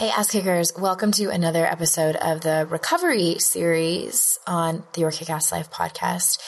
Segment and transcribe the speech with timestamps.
[0.00, 5.28] Hey, ass kickers, welcome to another episode of the recovery series on the Your Kick
[5.28, 6.38] Ass Life podcast.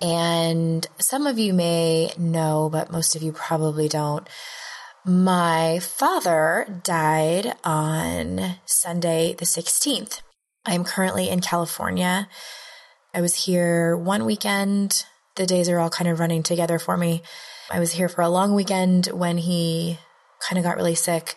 [0.00, 4.26] And some of you may know, but most of you probably don't.
[5.04, 10.22] My father died on Sunday, the 16th.
[10.64, 12.30] I'm currently in California.
[13.12, 15.04] I was here one weekend.
[15.36, 17.22] The days are all kind of running together for me.
[17.70, 19.98] I was here for a long weekend when he
[20.40, 21.36] kind of got really sick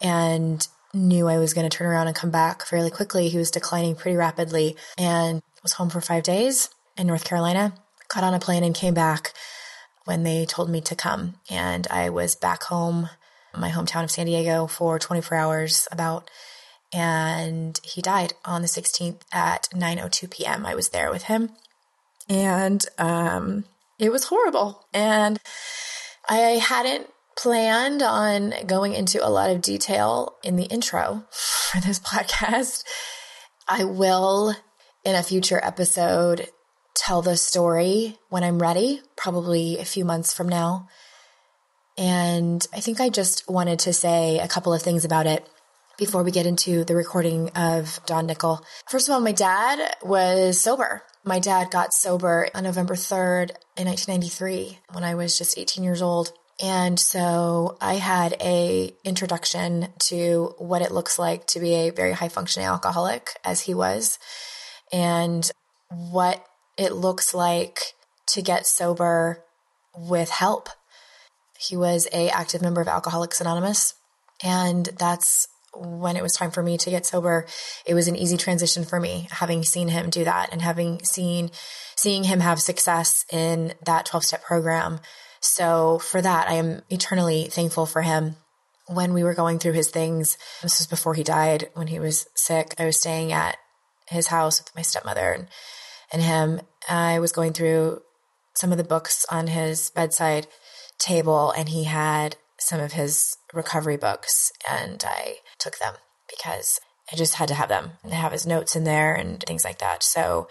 [0.00, 0.64] and
[0.96, 3.28] knew I was going to turn around and come back fairly quickly.
[3.28, 7.74] He was declining pretty rapidly and was home for five days in North Carolina.
[8.08, 9.32] Got on a plane and came back
[10.04, 11.34] when they told me to come.
[11.50, 13.10] And I was back home,
[13.56, 16.30] my hometown of San Diego, for 24 hours about.
[16.92, 20.64] And he died on the 16th at 9:02 p.m.
[20.64, 21.50] I was there with him,
[22.28, 23.64] and um,
[23.98, 24.86] it was horrible.
[24.94, 25.40] And
[26.28, 32.00] I hadn't planned on going into a lot of detail in the intro for this
[32.00, 32.84] podcast.
[33.68, 34.54] I will,
[35.04, 36.48] in a future episode,
[36.94, 40.88] tell the story when I'm ready, probably a few months from now.
[41.98, 45.48] And I think I just wanted to say a couple of things about it
[45.98, 48.60] before we get into the recording of Dawn Nickel.
[48.88, 51.02] First of all, my dad was sober.
[51.24, 56.02] My dad got sober on November 3rd in 1993 when I was just 18 years
[56.02, 56.32] old.
[56.62, 62.12] And so I had a introduction to what it looks like to be a very
[62.12, 64.18] high functioning alcoholic as he was
[64.92, 65.50] and
[65.90, 66.44] what
[66.78, 67.80] it looks like
[68.28, 69.44] to get sober
[69.94, 70.70] with help.
[71.58, 73.94] He was a active member of Alcoholics Anonymous
[74.42, 77.46] and that's when it was time for me to get sober,
[77.84, 81.50] it was an easy transition for me having seen him do that and having seen
[81.96, 85.00] seeing him have success in that 12 step program
[85.40, 88.36] so for that, I am eternally thankful for him.
[88.88, 92.28] When we were going through his things, this was before he died, when he was
[92.34, 93.56] sick, I was staying at
[94.08, 95.48] his house with my stepmother and,
[96.12, 96.60] and him.
[96.88, 98.02] I was going through
[98.54, 100.46] some of the books on his bedside
[100.98, 105.94] table and he had some of his recovery books and I took them
[106.28, 106.80] because
[107.12, 109.78] I just had to have them and have his notes in there and things like
[109.78, 110.02] that.
[110.02, 110.48] So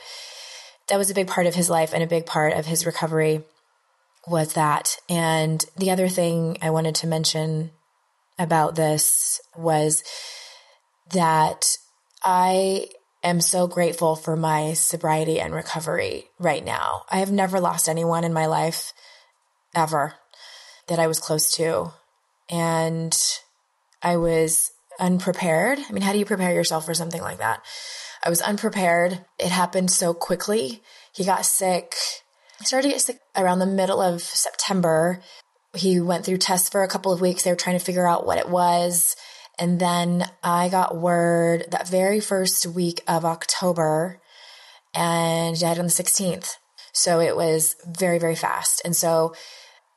[0.89, 3.43] that was a big part of his life and a big part of his recovery
[4.27, 4.97] was that.
[5.09, 7.71] And the other thing I wanted to mention
[8.37, 10.03] about this was
[11.11, 11.77] that
[12.23, 12.87] I
[13.23, 17.03] am so grateful for my sobriety and recovery right now.
[17.09, 18.93] I have never lost anyone in my life
[19.75, 20.15] ever
[20.87, 21.91] that I was close to.
[22.49, 23.17] And
[24.01, 25.79] I was unprepared.
[25.79, 27.61] I mean, how do you prepare yourself for something like that?
[28.23, 29.25] I was unprepared.
[29.39, 30.81] It happened so quickly.
[31.13, 31.95] He got sick
[32.59, 35.21] I started to get sick around the middle of September.
[35.75, 37.43] He went through tests for a couple of weeks.
[37.43, 39.15] They were trying to figure out what it was.
[39.59, 44.19] And then I got word that very first week of October
[44.93, 46.55] and died on the 16th.
[46.93, 48.81] So it was very, very fast.
[48.85, 49.35] And so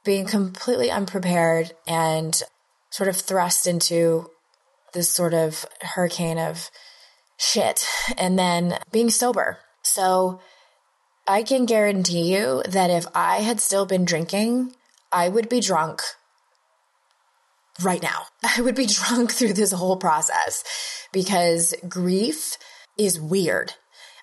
[0.05, 2.41] being completely unprepared and
[2.91, 4.31] sort of thrust into
[4.95, 6.71] this sort of hurricane of
[7.37, 7.87] shit
[8.17, 9.59] and then being sober.
[9.83, 10.41] So
[11.29, 14.75] I can guarantee you that if I had still been drinking,
[15.13, 16.01] I would be drunk
[17.83, 18.23] right now.
[18.57, 20.65] I would be drunk through this whole process
[21.13, 22.57] because grief
[22.99, 23.75] is weird.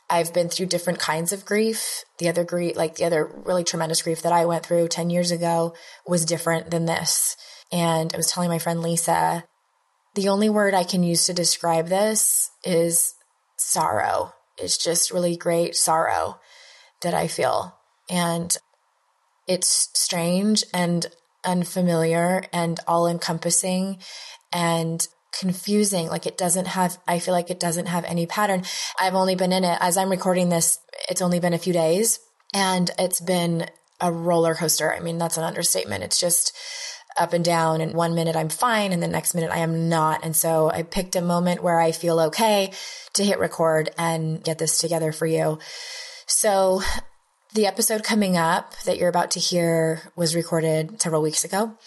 [0.09, 2.03] I've been through different kinds of grief.
[2.17, 5.29] The other grief, like the other really tremendous grief that I went through 10 years
[5.29, 5.75] ago
[6.07, 7.37] was different than this.
[7.71, 9.43] And I was telling my friend Lisa,
[10.15, 13.13] the only word I can use to describe this is
[13.57, 14.33] sorrow.
[14.57, 16.39] It's just really great sorrow
[17.05, 17.77] that I feel.
[18.09, 18.55] And
[19.47, 21.05] it's strange and
[21.45, 23.99] unfamiliar and all encompassing
[24.51, 25.07] and
[25.39, 26.07] confusing.
[26.07, 28.63] Like it doesn't have, I feel like it doesn't have any pattern.
[28.99, 30.79] I've only been in it as I'm recording this.
[31.09, 32.19] It's only been a few days
[32.53, 33.67] and it's been
[34.01, 34.93] a roller coaster.
[34.93, 36.03] I mean, that's an understatement.
[36.03, 36.55] It's just
[37.17, 37.81] up and down.
[37.81, 40.25] And one minute I'm fine and the next minute I am not.
[40.25, 42.71] And so I picked a moment where I feel okay
[43.13, 45.59] to hit record and get this together for you.
[46.27, 46.81] So
[47.53, 51.77] the episode coming up that you're about to hear was recorded several weeks ago.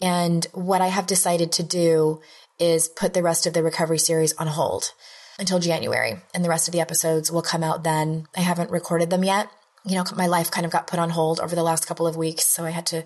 [0.00, 2.20] And what I have decided to do
[2.58, 4.92] is put the rest of the recovery series on hold
[5.38, 8.26] until January, and the rest of the episodes will come out then.
[8.36, 9.50] I haven't recorded them yet.
[9.84, 12.16] You know, my life kind of got put on hold over the last couple of
[12.16, 13.04] weeks, so I had to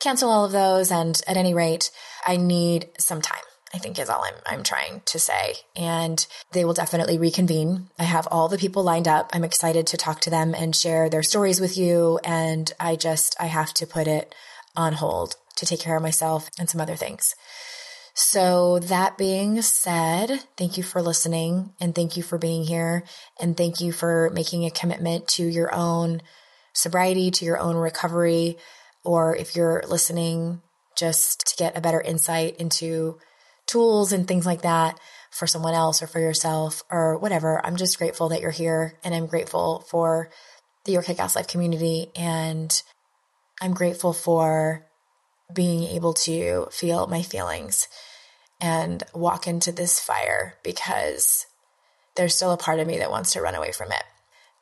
[0.00, 0.90] cancel all of those.
[0.90, 1.90] And at any rate,
[2.26, 3.42] I need some time.
[3.74, 5.56] I think is all I'm, I'm trying to say.
[5.74, 7.88] And they will definitely reconvene.
[7.98, 9.30] I have all the people lined up.
[9.32, 12.20] I'm excited to talk to them and share their stories with you.
[12.22, 14.32] And I just, I have to put it
[14.76, 17.34] on hold to take care of myself and some other things.
[18.14, 23.02] So that being said, thank you for listening and thank you for being here
[23.40, 26.22] and thank you for making a commitment to your own
[26.74, 28.56] sobriety, to your own recovery,
[29.04, 30.62] or if you're listening
[30.96, 33.18] just to get a better insight into
[33.66, 34.98] tools and things like that
[35.30, 37.64] for someone else or for yourself or whatever.
[37.64, 40.30] I'm just grateful that you're here and I'm grateful for
[40.84, 42.82] the Your Kick-Ass Life community and
[43.60, 44.86] I'm grateful for
[45.52, 47.88] being able to feel my feelings
[48.60, 51.46] and walk into this fire because
[52.16, 54.04] there's still a part of me that wants to run away from it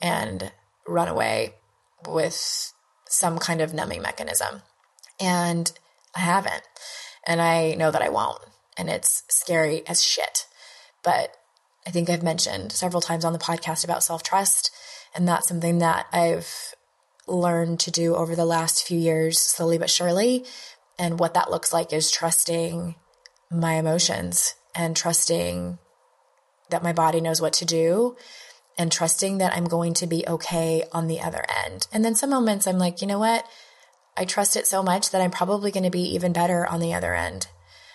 [0.00, 0.52] and
[0.86, 1.54] run away
[2.08, 2.72] with
[3.06, 4.62] some kind of numbing mechanism.
[5.20, 5.70] And
[6.16, 6.62] I haven't.
[7.26, 8.40] And I know that I won't
[8.76, 10.46] and it's scary as shit.
[11.02, 11.34] But
[11.86, 14.70] I think I've mentioned several times on the podcast about self trust,
[15.14, 16.74] and that's something that I've
[17.26, 20.44] learned to do over the last few years, slowly but surely.
[20.98, 22.96] And what that looks like is trusting
[23.50, 25.78] my emotions and trusting
[26.70, 28.16] that my body knows what to do
[28.78, 31.86] and trusting that I'm going to be okay on the other end.
[31.92, 33.46] And then some moments I'm like, you know what?
[34.16, 36.94] I trust it so much that I'm probably going to be even better on the
[36.94, 37.48] other end.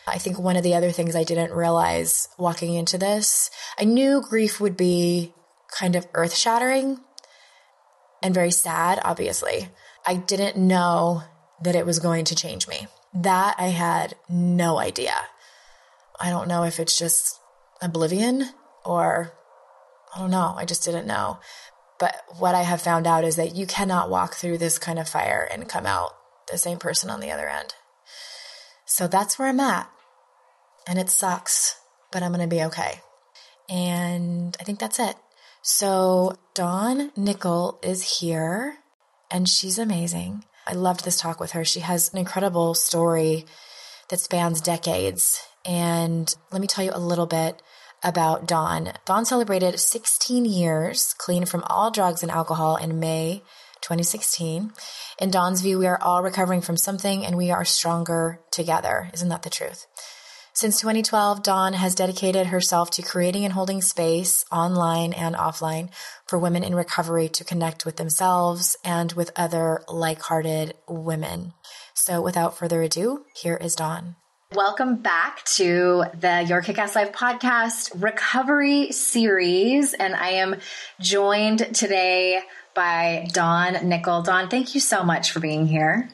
[0.08, 4.22] I think one of the other things I didn't realize walking into this, I knew
[4.22, 5.34] grief would be
[5.78, 7.02] kind of earth shattering
[8.24, 9.68] and very sad, obviously.
[10.06, 11.24] I didn't know
[11.62, 12.88] that it was going to change me.
[13.14, 15.14] That I had no idea.
[16.20, 17.40] I don't know if it's just
[17.82, 18.50] oblivion
[18.86, 19.34] or
[20.16, 20.54] I don't know.
[20.56, 21.40] I just didn't know.
[22.00, 25.10] But what I have found out is that you cannot walk through this kind of
[25.10, 26.16] fire and come out
[26.50, 27.76] the same person on the other end.
[28.86, 29.90] So that's where I'm at
[30.88, 31.76] and it sucks,
[32.12, 33.02] but I'm going to be okay.
[33.70, 35.16] And I think that's it.
[35.62, 38.78] So Dawn Nickel is here
[39.30, 40.46] and she's amazing.
[40.66, 41.66] I loved this talk with her.
[41.66, 43.46] She has an incredible story
[44.10, 45.42] that spans decades.
[45.66, 47.62] And let me tell you a little bit
[48.04, 48.94] about Dawn.
[49.06, 53.44] Dawn celebrated 16 years clean from all drugs and alcohol in May
[53.82, 54.72] 2016.
[55.20, 59.10] In Dawn's view, we are all recovering from something and we are stronger together.
[59.14, 59.88] Isn't that the truth?
[60.60, 65.90] Since 2012, Dawn has dedicated herself to creating and holding space online and offline
[66.26, 71.54] for women in recovery to connect with themselves and with other like-hearted women.
[71.94, 74.16] So without further ado, here is Dawn.
[74.52, 79.94] Welcome back to the Your Kick-Ass Life podcast recovery series.
[79.94, 80.56] And I am
[81.00, 82.42] joined today
[82.74, 84.24] by Dawn Nickel.
[84.24, 86.10] Dawn, thank you so much for being here.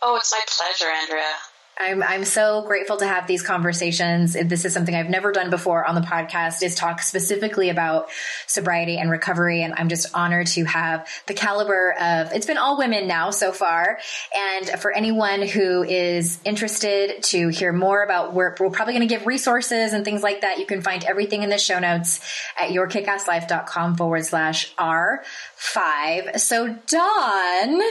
[0.00, 1.34] Oh, it's my pleasure, Andrea.
[1.80, 4.34] I'm I'm so grateful to have these conversations.
[4.34, 8.08] This is something I've never done before on the podcast is talk specifically about
[8.46, 12.76] sobriety and recovery and I'm just honored to have the caliber of it's been all
[12.76, 13.98] women now so far
[14.36, 19.12] and for anyone who is interested to hear more about where we're probably going to
[19.12, 22.20] give resources and things like that you can find everything in the show notes
[22.60, 27.82] at yourkickasslife.com forward slash r5 so Dawn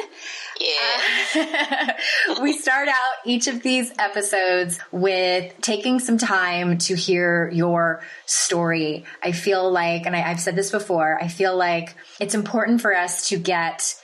[0.62, 1.98] yeah.
[2.42, 2.96] we start out
[3.26, 9.06] each of these episodes with taking some time to hear your story.
[9.24, 12.96] I feel like, and I, I've said this before, I feel like it's important for
[12.96, 13.96] us to get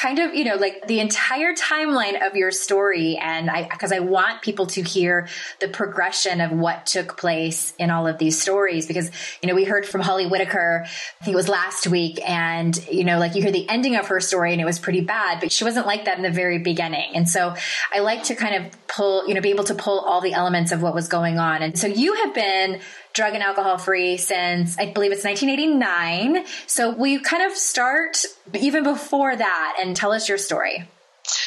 [0.00, 3.16] kind of, you know, like the entire timeline of your story.
[3.16, 5.28] And I, cause I want people to hear
[5.60, 8.86] the progression of what took place in all of these stories.
[8.86, 9.10] Because,
[9.40, 12.20] you know, we heard from Holly Whitaker, I think it was last week.
[12.28, 15.00] And, you know, like you hear the ending of her story and it was pretty
[15.00, 17.14] bad, but she wasn't like that in the very beginning.
[17.14, 17.54] And so
[17.92, 20.72] I like to kind of pull, you know, be able to pull all the elements
[20.72, 21.62] of what was going on.
[21.62, 22.80] And so you have been
[23.14, 26.44] drug and alcohol free since I believe it's 1989.
[26.66, 30.88] So will you kind of start even before that and tell us your story?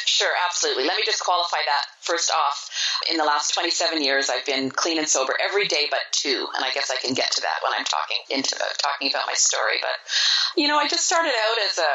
[0.06, 0.86] Sure, absolutely.
[0.86, 2.72] Let me just qualify that first off.
[3.12, 6.66] In the last 27 years, I've been clean and sober every day but two, and
[6.66, 9.36] I guess I can get to that when I'm talking into the, talking about my
[9.36, 9.78] story.
[9.80, 11.92] But you know, I just started out as a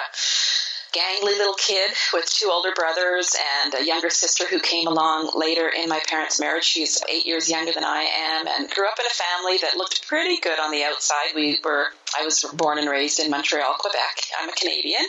[0.93, 3.35] gangly little kid with two older brothers
[3.65, 6.65] and a younger sister who came along later in my parents' marriage.
[6.65, 10.07] She's eight years younger than I am and grew up in a family that looked
[10.07, 11.35] pretty good on the outside.
[11.35, 11.87] We were,
[12.19, 14.23] I was born and raised in Montreal, Quebec.
[14.39, 15.03] I'm a Canadian.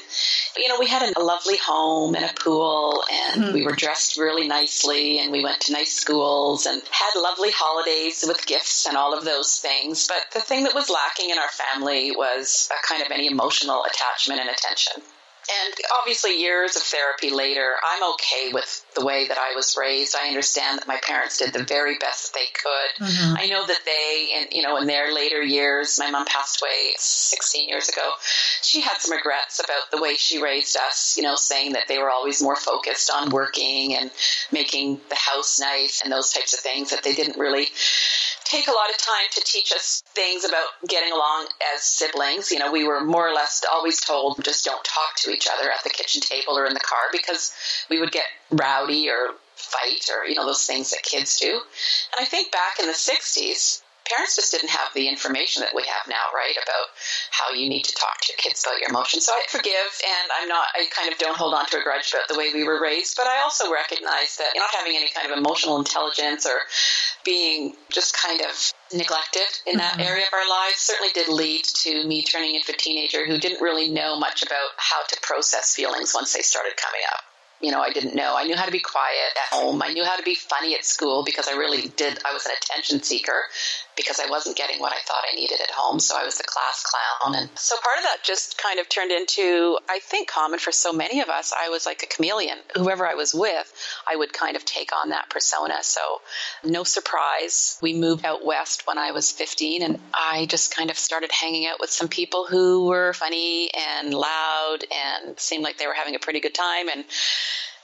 [0.58, 3.54] You know, we had a lovely home and a pool and mm-hmm.
[3.54, 8.24] we were dressed really nicely and we went to nice schools and had lovely holidays
[8.26, 10.08] with gifts and all of those things.
[10.08, 13.84] But the thing that was lacking in our family was a kind of any emotional
[13.84, 15.04] attachment and attention.
[15.50, 20.16] And obviously, years of therapy later, I'm okay with the way that I was raised.
[20.16, 23.06] I understand that my parents did the very best that they could.
[23.06, 23.36] Mm-hmm.
[23.38, 26.94] I know that they, in, you know, in their later years, my mom passed away
[26.98, 28.12] 16 years ago.
[28.62, 31.98] She had some regrets about the way she raised us, you know, saying that they
[31.98, 34.12] were always more focused on working and
[34.52, 37.68] making the house nice and those types of things, that they didn't really
[38.46, 42.52] take a lot of time to teach us things about getting along as siblings.
[42.52, 45.70] You know, we were more or less always told just don't talk to each other
[45.72, 47.54] at the kitchen table or in the car because
[47.90, 51.52] we would get rowdy or fight or, you know, those things that kids do.
[51.52, 55.84] And I think back in the 60s, parents just didn't have the information that we
[55.84, 56.88] have now, right, about
[57.32, 59.26] how you need to talk to your kids about your emotions.
[59.26, 62.12] So I forgive, and I'm not, I kind of don't hold on to a grudge
[62.12, 65.32] about the way we were raised, but I also recognize that not having any kind
[65.32, 66.60] of emotional intelligence or
[67.24, 70.02] being just kind of neglected in that mm-hmm.
[70.02, 73.62] area of our lives certainly did lead to me turning into a teenager who didn't
[73.62, 77.24] really know much about how to process feelings once they started coming up
[77.64, 78.36] you know, I didn't know.
[78.36, 79.82] I knew how to be quiet at home.
[79.82, 82.20] I knew how to be funny at school because I really did.
[82.26, 83.44] I was an attention seeker
[83.96, 86.00] because I wasn't getting what I thought I needed at home.
[86.00, 87.36] So I was the class clown.
[87.36, 90.94] And so part of that just kind of turned into, I think, common for so
[90.94, 91.54] many of us.
[91.58, 92.58] I was like a chameleon.
[92.76, 93.72] Whoever I was with,
[94.08, 95.84] I would kind of take on that persona.
[95.84, 96.02] So
[96.64, 97.78] no surprise.
[97.82, 101.66] We moved out west when I was 15 and I just kind of started hanging
[101.66, 106.16] out with some people who were funny and loud and seemed like they were having
[106.16, 106.90] a pretty good time.
[106.90, 107.06] And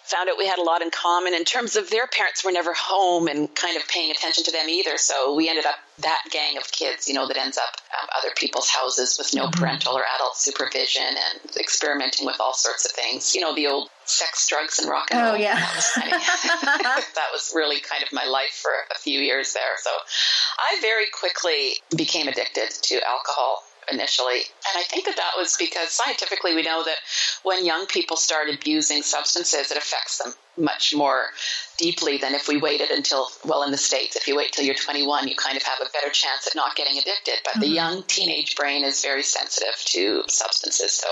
[0.09, 2.73] found out we had a lot in common in terms of their parents were never
[2.73, 4.97] home and kind of paying attention to them either.
[4.97, 8.33] So we ended up that gang of kids, you know, that ends up um, other
[8.35, 9.59] people's houses with no mm-hmm.
[9.59, 13.35] parental or adult supervision and experimenting with all sorts of things.
[13.35, 15.33] You know, the old sex, drugs, and rock and oh, roll.
[15.33, 19.53] Oh yeah, that was, that was really kind of my life for a few years
[19.53, 19.77] there.
[19.77, 19.91] So
[20.57, 24.37] I very quickly became addicted to alcohol initially.
[24.37, 26.97] And I think that that was because scientifically we know that
[27.43, 31.27] when young people start abusing substances, it affects them much more
[31.79, 34.75] deeply than if we waited until, well, in the States, if you wait till you're
[34.75, 37.39] 21, you kind of have a better chance at not getting addicted.
[37.45, 37.61] But mm-hmm.
[37.61, 40.91] the young teenage brain is very sensitive to substances.
[40.91, 41.07] So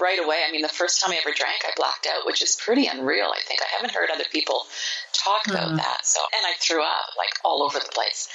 [0.00, 2.56] right away, I mean, the first time I ever drank, I blacked out, which is
[2.56, 3.30] pretty unreal.
[3.30, 4.64] I think I haven't heard other people
[5.12, 5.56] talk mm-hmm.
[5.56, 6.06] about that.
[6.06, 8.28] So, and I threw up like all over the place.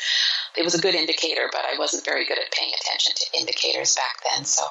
[0.56, 3.96] It was a good indicator, but I wasn't very good at paying attention to indicators
[3.96, 4.46] back then.
[4.46, 4.63] So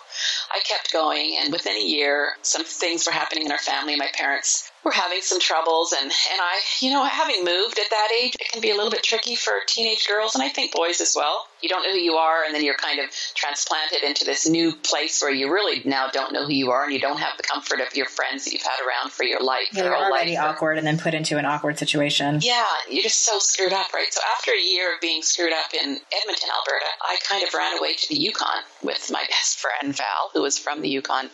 [0.53, 3.97] I kept going, and within a year, some things were happening in our family.
[3.97, 8.09] My parents were having some troubles and, and I, you know, having moved at that
[8.21, 11.01] age, it can be a little bit tricky for teenage girls and I think boys
[11.01, 11.47] as well.
[11.61, 14.73] You don't know who you are and then you're kind of transplanted into this new
[14.73, 17.45] place where you really now don't know who you are and you don't have the
[17.45, 19.69] comfort of your friends that you've had around for your life.
[19.73, 20.45] Yeah, you're already life.
[20.45, 22.41] awkward and then put into an awkward situation.
[22.43, 24.13] Yeah, you're just so screwed up, right?
[24.13, 27.79] So after a year of being screwed up in Edmonton, Alberta, I kind of ran
[27.79, 31.31] away to the Yukon with my best friend Val, who was from the Yukon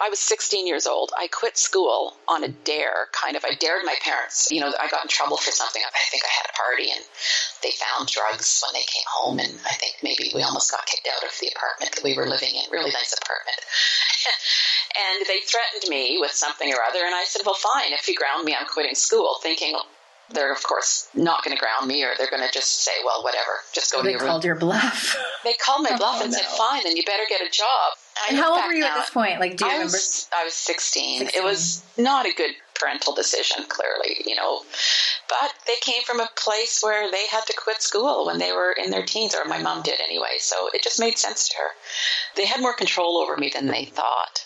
[0.00, 1.12] I was 16 years old.
[1.16, 3.44] I quit school on a dare, kind of.
[3.44, 4.48] I dared my parents.
[4.50, 5.80] You know, I got in trouble for something.
[5.82, 7.04] I think I had a party and
[7.62, 9.38] they found drugs when they came home.
[9.38, 12.28] And I think maybe we almost got kicked out of the apartment that we were
[12.28, 12.70] living in.
[12.70, 13.56] Really nice apartment.
[15.00, 17.00] and they threatened me with something or other.
[17.04, 17.92] And I said, well, fine.
[17.92, 19.76] If you ground me, I'm quitting school, thinking,
[20.30, 23.22] they're of course not going to ground me or they're going to just say, well,
[23.22, 24.26] whatever, just go they to your room.
[24.26, 25.16] They called your bluff.
[25.44, 26.38] They called my oh, bluff oh, and no.
[26.38, 27.96] said, fine, then you better get a job.
[28.28, 28.88] And how old were you now.
[28.88, 29.40] at this point?
[29.40, 29.92] Like, do you I remember?
[29.92, 31.26] Was, I was 16.
[31.26, 31.40] 16.
[31.40, 34.62] It was not a good parental decision, clearly, you know.
[35.28, 38.72] But they came from a place where they had to quit school when they were
[38.72, 40.36] in their teens, or my mom did anyway.
[40.38, 41.70] So it just made sense to her.
[42.36, 44.44] They had more control over me than they thought.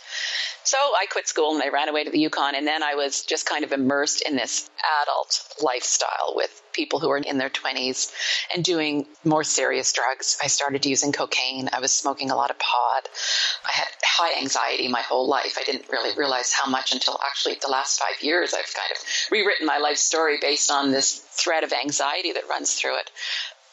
[0.65, 2.55] So I quit school and I ran away to the Yukon.
[2.55, 4.69] And then I was just kind of immersed in this
[5.03, 8.13] adult lifestyle with people who were in their 20s
[8.55, 10.39] and doing more serious drugs.
[10.43, 11.71] I started using cocaine.
[11.73, 13.09] I was smoking a lot of pot.
[13.65, 15.57] I had high anxiety my whole life.
[15.59, 18.99] I didn't really realize how much until actually the last five years I've kind of
[19.31, 23.11] rewritten my life story based on this thread of anxiety that runs through it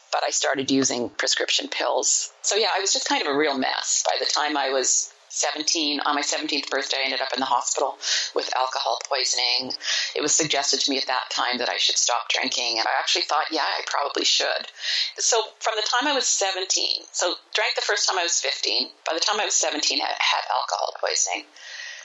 [0.10, 2.32] but I started using prescription pills.
[2.42, 5.12] So yeah, I was just kind of a real mess by the time I was
[5.38, 7.98] 17, on my 17th birthday, I ended up in the hospital
[8.36, 9.74] with alcohol poisoning.
[10.16, 13.00] It was suggested to me at that time that I should stop drinking, and I
[13.00, 14.68] actually thought, yeah, I probably should.
[15.18, 18.90] So from the time I was 17, so drank the first time I was 15,
[19.06, 21.46] by the time I was 17, I had alcohol poisoning.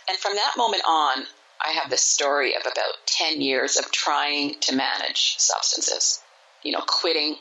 [0.08, 1.26] And from that moment on,
[1.64, 6.20] I have this story of about 10 years of trying to manage substances,
[6.62, 7.36] you know, quitting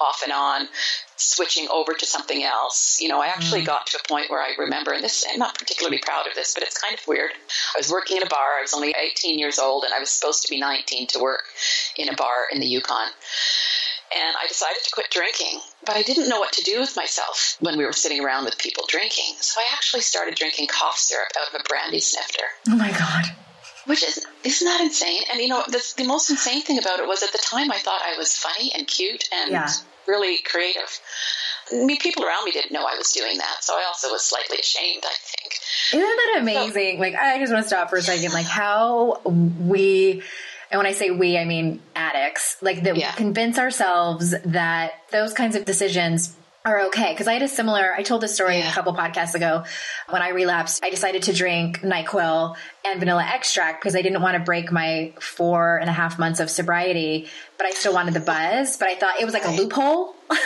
[0.00, 0.68] off and on,
[1.16, 2.98] switching over to something else.
[3.00, 3.66] You know, I actually mm.
[3.66, 6.54] got to a point where I remember, and this, I'm not particularly proud of this,
[6.54, 7.30] but it's kind of weird.
[7.74, 8.58] I was working in a bar.
[8.58, 11.44] I was only 18 years old, and I was supposed to be 19 to work
[11.96, 13.08] in a bar in the Yukon.
[14.16, 17.56] And I decided to quit drinking, but I didn't know what to do with myself
[17.60, 19.34] when we were sitting around with people drinking.
[19.40, 22.44] So I actually started drinking cough syrup out of a brandy snifter.
[22.68, 23.24] Oh my God.
[23.86, 25.22] Which is, isn't that insane?
[25.30, 27.78] And you know, the, the most insane thing about it was at the time I
[27.78, 29.68] thought I was funny and cute and yeah.
[30.06, 31.00] really creative.
[31.72, 34.22] I mean, people around me didn't know I was doing that, so I also was
[34.22, 35.54] slightly ashamed, I think.
[35.92, 36.96] Isn't that amazing?
[36.96, 38.32] So, like, I just want to stop for a second.
[38.32, 40.22] Like, how we,
[40.70, 43.12] and when I say we, I mean addicts, like, that yeah.
[43.12, 47.12] we convince ourselves that those kinds of decisions are okay.
[47.12, 48.70] Because I had a similar, I told this story yeah.
[48.70, 49.64] a couple podcasts ago.
[50.08, 52.56] When I relapsed, I decided to drink NyQuil
[52.86, 56.40] and vanilla extract because I didn't want to break my four and a half months
[56.40, 57.28] of sobriety,
[57.58, 58.78] but I still wanted the buzz.
[58.78, 60.14] But I thought it was like a loophole.
[60.30, 60.36] Yeah.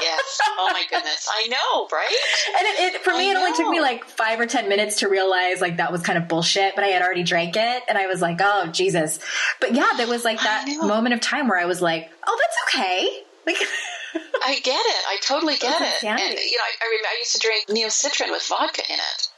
[0.00, 0.40] yes.
[0.46, 1.28] Oh my goodness.
[1.30, 2.16] I know, right?
[2.58, 5.00] And it, it for me, I it only took me like five or 10 minutes
[5.00, 7.98] to realize like that was kind of bullshit, but I had already drank it and
[7.98, 9.18] I was like, oh, Jesus.
[9.60, 12.82] But yeah, there was like that moment of time where I was like, oh, that's
[12.82, 13.22] okay.
[13.46, 13.56] Like,
[14.14, 15.04] I get it.
[15.08, 16.04] I totally get it.
[16.04, 18.98] And you know, I, I, remember I used to drink Neo Citran with vodka in
[18.98, 19.28] it.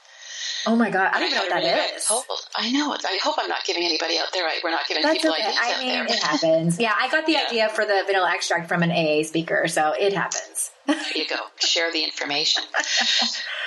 [0.67, 2.11] Oh my god, I don't know what that is.
[2.55, 2.93] I know.
[2.93, 4.47] I hope I'm not giving anybody out there.
[4.63, 5.45] We're not giving That's people okay.
[5.45, 6.05] ideas I out mean, there.
[6.05, 6.79] It happens.
[6.79, 7.47] Yeah, I got the yeah.
[7.49, 10.71] idea for the vanilla extract from an AA speaker, so it happens.
[10.87, 11.37] There you go.
[11.61, 12.63] Share the information.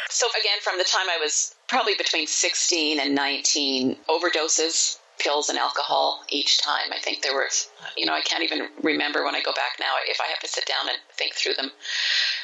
[0.10, 5.57] so again, from the time I was probably between 16 and 19, overdoses pills and
[5.57, 6.91] alcohol each time.
[6.91, 7.47] I think there were,
[7.97, 10.47] you know, I can't even remember when I go back now if I have to
[10.47, 11.71] sit down and think through them.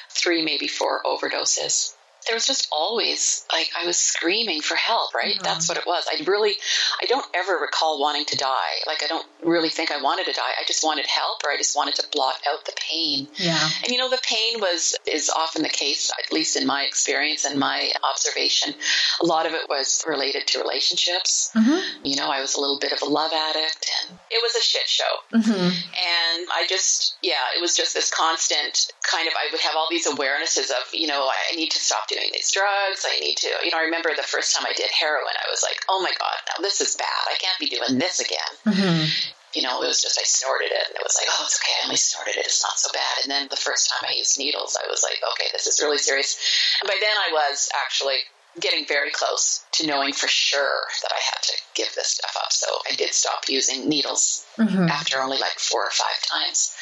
[0.10, 1.94] Three, maybe four overdoses
[2.28, 5.36] there was just always like I was screaming for help, right?
[5.36, 5.44] Mm-hmm.
[5.44, 6.06] That's what it was.
[6.12, 6.56] I really,
[7.02, 8.84] I don't ever recall wanting to die.
[8.86, 10.52] Like I don't really think I wanted to die.
[10.60, 13.28] I just wanted help, or I just wanted to blot out the pain.
[13.36, 13.70] Yeah.
[13.84, 17.46] And you know, the pain was is often the case, at least in my experience
[17.46, 18.74] and my observation.
[19.22, 21.52] A lot of it was related to relationships.
[21.56, 22.06] Mm-hmm.
[22.06, 24.62] You know, I was a little bit of a love addict, and it was a
[24.62, 25.04] shit show.
[25.34, 25.70] Mm-hmm.
[25.70, 29.34] And I just, yeah, it was just this constant kind of.
[29.34, 32.52] I would have all these awarenesses of, you know, I need to stop doing these
[32.52, 33.06] drugs.
[33.06, 35.64] I need to, you know, I remember the first time I did heroin, I was
[35.64, 37.24] like, oh my God, now this is bad.
[37.30, 38.52] I can't be doing this again.
[38.66, 39.06] Mm-hmm.
[39.54, 41.74] You know, it was just, I snorted it and it was like, oh, it's okay.
[41.82, 42.46] I only snorted it.
[42.46, 43.24] It's not so bad.
[43.24, 45.98] And then the first time I used needles, I was like, okay, this is really
[45.98, 46.38] serious.
[46.82, 48.22] And by then I was actually
[48.60, 52.52] getting very close to knowing for sure that I had to give this stuff up.
[52.52, 54.90] So I did stop using needles mm-hmm.
[54.90, 56.76] after only like four or five times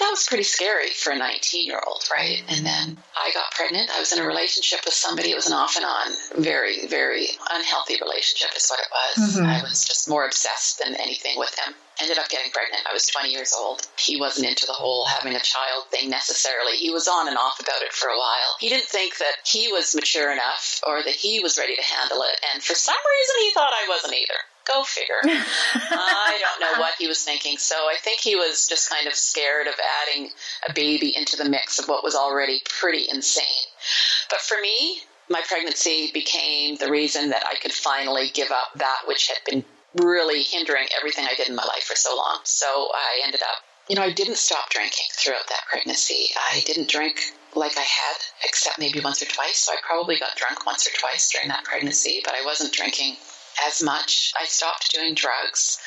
[0.00, 2.42] that was pretty scary for a 19 year old, right?
[2.48, 3.90] And then I got pregnant.
[3.90, 5.30] I was in a relationship with somebody.
[5.30, 9.36] It was an off and on, very, very unhealthy relationship, is what it was.
[9.36, 9.46] Mm-hmm.
[9.46, 11.74] I was just more obsessed than anything with him.
[12.00, 12.82] Ended up getting pregnant.
[12.88, 13.86] I was 20 years old.
[13.98, 16.76] He wasn't into the whole having a child thing necessarily.
[16.76, 18.56] He was on and off about it for a while.
[18.58, 22.22] He didn't think that he was mature enough or that he was ready to handle
[22.22, 22.40] it.
[22.54, 24.40] And for some reason, he thought I wasn't either.
[24.72, 25.20] Go figure.
[25.24, 27.58] I don't know what he was thinking.
[27.58, 30.30] So I think he was just kind of scared of adding
[30.68, 33.44] a baby into the mix of what was already pretty insane.
[34.28, 39.02] But for me, my pregnancy became the reason that I could finally give up that
[39.06, 39.64] which had been
[39.96, 42.40] really hindering everything I did in my life for so long.
[42.44, 46.28] So I ended up, you know, I didn't stop drinking throughout that pregnancy.
[46.50, 49.58] I didn't drink like I had, except maybe once or twice.
[49.58, 53.16] So I probably got drunk once or twice during that pregnancy, but I wasn't drinking
[53.66, 54.32] as much.
[54.40, 55.78] I stopped doing drugs.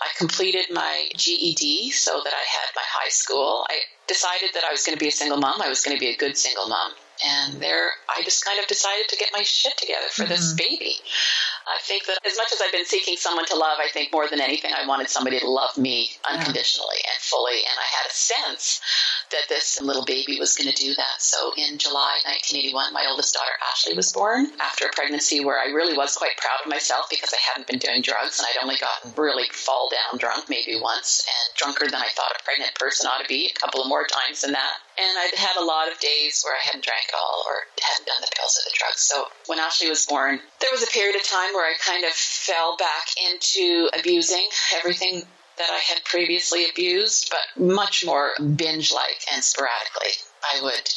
[0.00, 3.66] I completed my GED so that I had my high school.
[3.70, 5.62] I decided that I was going to be a single mom.
[5.62, 6.92] I was going to be a good single mom.
[7.24, 10.32] And there, I just kind of decided to get my shit together for mm-hmm.
[10.32, 10.94] this baby.
[11.66, 14.28] I think that as much as I've been seeking someone to love, I think more
[14.28, 17.10] than anything, I wanted somebody to love me unconditionally yeah.
[17.14, 17.58] and fully.
[17.62, 18.80] And I had a sense
[19.30, 21.20] that this little baby was going to do that.
[21.20, 25.72] So in July 1981, my oldest daughter Ashley was born after a pregnancy where I
[25.72, 28.76] really was quite proud of myself because I hadn't been doing drugs and I'd only
[28.76, 33.06] gotten really fall down drunk maybe once and drunker than I thought a pregnant person
[33.06, 34.74] ought to be, a couple of more times than that.
[34.98, 38.20] And I'd had a lot of days where I hadn't drank all or hadn't done
[38.20, 39.00] the pills or the drugs.
[39.00, 42.12] So when Ashley was born, there was a period of time where I kind of
[42.12, 45.22] fell back into abusing everything
[45.58, 50.12] that I had previously abused, but much more binge like and sporadically.
[50.42, 50.90] I would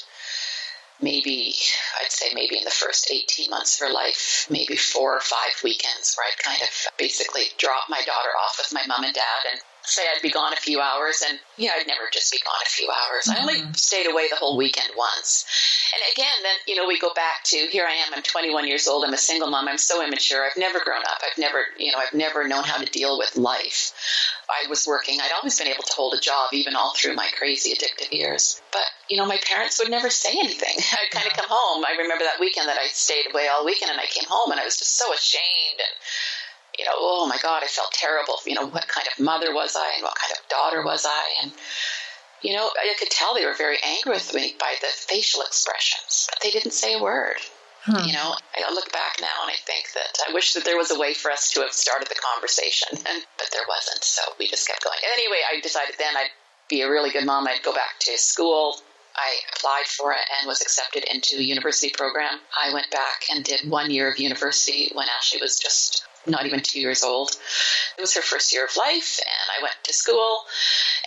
[1.01, 1.55] maybe,
[2.01, 5.61] I'd say maybe in the first 18 months of her life, maybe four or five
[5.63, 9.51] weekends where I'd kind of basically drop my daughter off with my mom and dad
[9.51, 12.61] and say I'd be gone a few hours, and yeah, I'd never just be gone
[12.63, 13.29] a few hours.
[13.29, 13.73] I only mm-hmm.
[13.73, 15.45] stayed away the whole weekend once.
[15.93, 18.87] And again, then, you know, we go back to here I am, I'm 21 years
[18.87, 21.91] old, I'm a single mom, I'm so immature, I've never grown up, I've never, you
[21.91, 23.93] know, I've never known how to deal with life.
[24.49, 27.27] I was working, I'd always been able to hold a job, even all through my
[27.37, 28.61] crazy addictive years.
[28.71, 30.75] But, you know, my parents would never say anything.
[30.91, 31.85] I'd kind of come home.
[31.87, 34.59] I remember that weekend that I stayed away all weekend, and I came home, and
[34.59, 35.95] I was just so ashamed and
[36.77, 38.35] you know, oh my God, I felt terrible.
[38.45, 41.43] You know, what kind of mother was I and what kind of daughter was I?
[41.43, 41.51] And
[42.41, 46.27] you know, I could tell they were very angry with me by the facial expressions,
[46.29, 47.37] but they didn't say a word.
[47.85, 48.05] Hmm.
[48.05, 50.91] You know, I look back now and I think that I wish that there was
[50.91, 54.03] a way for us to have started the conversation, and but there wasn't.
[54.03, 54.97] So we just kept going.
[55.13, 56.33] Anyway, I decided then I'd
[56.67, 57.47] be a really good mom.
[57.47, 58.77] I'd go back to school.
[59.15, 62.39] I applied for it and was accepted into a university program.
[62.61, 66.61] I went back and did one year of university when Ashley was just not even
[66.61, 67.31] two years old.
[67.97, 70.41] It was her first year of life, and I went to school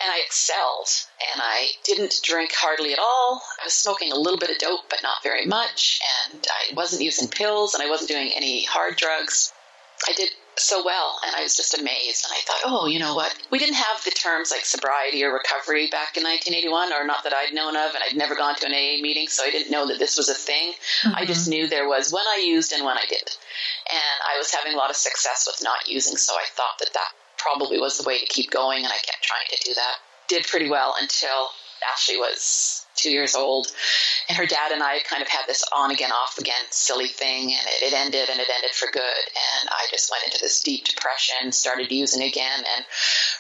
[0.03, 0.89] and I excelled.
[1.33, 3.43] And I didn't drink hardly at all.
[3.61, 6.01] I was smoking a little bit of dope, but not very much.
[6.33, 9.53] And I wasn't using pills, and I wasn't doing any hard drugs.
[10.09, 12.25] I did so well, and I was just amazed.
[12.25, 13.35] And I thought, oh, you know what?
[13.51, 17.33] We didn't have the terms like sobriety or recovery back in 1981, or not that
[17.33, 19.87] I'd known of, and I'd never gone to an AA meeting, so I didn't know
[19.87, 20.73] that this was a thing.
[21.05, 21.17] Mm-hmm.
[21.17, 23.39] I just knew there was when I used and when I didn't.
[23.91, 26.93] And I was having a lot of success with not using, so I thought that
[26.95, 29.97] that probably was the way to keep going, and I kept trying to do that.
[30.29, 31.49] Did pretty well until
[31.93, 33.69] Ashley was two years old.
[34.29, 37.53] And her dad and I kind of had this on again, off again silly thing,
[37.53, 39.01] and it, it, ended and it ended for good.
[39.01, 42.59] And I just went into this deep depression, started using again.
[42.59, 42.85] And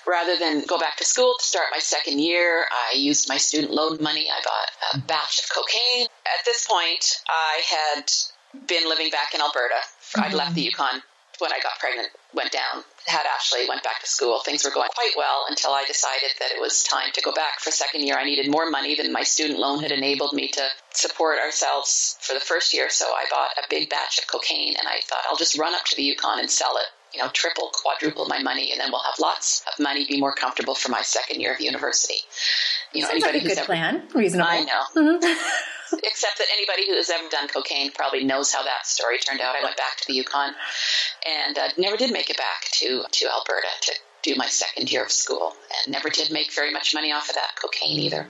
[0.06, 3.72] rather than go back to school to start my second year, I used my student
[3.72, 4.26] loan money.
[4.30, 6.06] I bought a batch of cocaine.
[6.06, 9.74] At this point, I had been living back in Alberta.
[9.74, 10.20] Mm-hmm.
[10.22, 11.02] I'd left the Yukon
[11.38, 14.40] when I got pregnant, went down, had Ashley, went back to school.
[14.40, 17.60] Things were going quite well until I decided that it was time to go back
[17.60, 18.16] for second year.
[18.16, 22.34] I needed more money than my student loan had enabled me to support ourselves for
[22.34, 22.90] the first year.
[22.90, 25.84] So I bought a big batch of cocaine and I thought I'll just run up
[25.86, 27.16] to the Yukon and sell it.
[27.16, 30.34] You know, triple, quadruple my money, and then we'll have lots of money, be more
[30.34, 32.18] comfortable for my second year of university.
[32.92, 34.46] You know, Sounds anybody like a good ever, plan, reasonable.
[34.46, 34.82] I know.
[34.94, 35.38] Mm-hmm.
[36.04, 39.54] except that anybody who has ever done cocaine probably knows how that story turned out.
[39.56, 40.52] I went back to the Yukon
[41.28, 45.04] and uh, never did make it back to, to Alberta to do my second year
[45.04, 45.52] of school
[45.84, 48.26] and never did make very much money off of that cocaine either.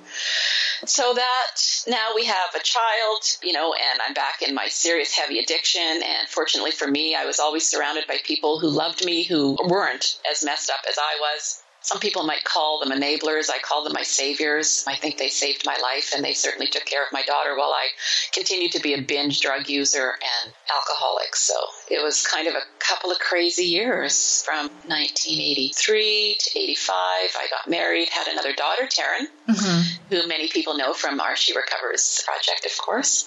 [0.85, 5.15] So that now we have a child, you know, and I'm back in my serious
[5.15, 5.83] heavy addiction.
[5.83, 10.19] And fortunately for me, I was always surrounded by people who loved me, who weren't
[10.31, 11.63] as messed up as I was.
[11.89, 13.49] Some people might call them enablers.
[13.49, 14.85] I call them my saviors.
[14.87, 17.73] I think they saved my life and they certainly took care of my daughter while
[17.73, 17.89] I
[18.31, 21.35] continued to be a binge drug user and alcoholic.
[21.35, 21.55] So
[21.91, 26.99] it was kind of a couple of crazy years from 1983 to 85.
[26.99, 30.15] I got married, had another daughter, Taryn, mm-hmm.
[30.15, 33.27] who many people know from our She Recovers project, of course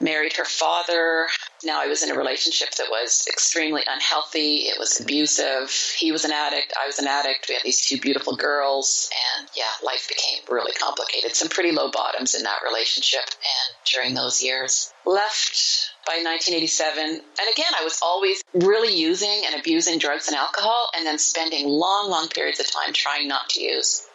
[0.00, 1.26] married her father.
[1.64, 4.68] Now I was in a relationship that was extremely unhealthy.
[4.68, 5.70] It was abusive.
[5.98, 6.72] He was an addict.
[6.80, 7.46] I was an addict.
[7.48, 9.10] We had these two beautiful girls.
[9.38, 11.34] And yeah, life became really complicated.
[11.34, 13.24] Some pretty low bottoms in that relationship.
[13.24, 17.04] And during those years, left by 1987.
[17.04, 21.68] And again, I was always really using and abusing drugs and alcohol and then spending
[21.68, 24.06] long, long periods of time trying not to use.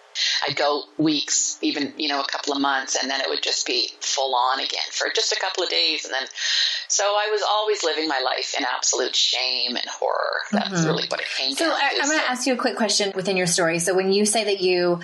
[0.47, 3.65] I'd go weeks, even, you know, a couple of months, and then it would just
[3.65, 6.05] be full on again for just a couple of days.
[6.05, 6.27] And then,
[6.88, 10.41] so I was always living my life in absolute shame and horror.
[10.51, 10.88] That's mm-hmm.
[10.88, 12.01] really what it came so down I, to.
[12.01, 13.79] I'm going to ask you a quick question within your story.
[13.79, 14.99] So when you say that you,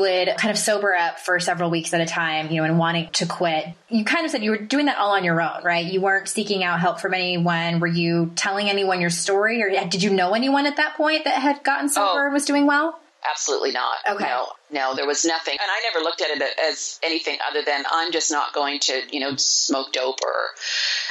[0.00, 3.10] would kind of sober up for several weeks at a time, you know, and wanting
[3.10, 3.66] to quit.
[3.88, 5.84] You kind of said you were doing that all on your own, right?
[5.84, 7.80] You weren't seeking out help from anyone.
[7.80, 11.34] Were you telling anyone your story or did you know anyone at that point that
[11.34, 12.98] had gotten sober oh, and was doing well?
[13.28, 13.96] Absolutely not.
[14.08, 14.24] Okay.
[14.24, 15.52] No, no, there was nothing.
[15.52, 19.02] And I never looked at it as anything other than I'm just not going to,
[19.12, 20.34] you know, smoke dope or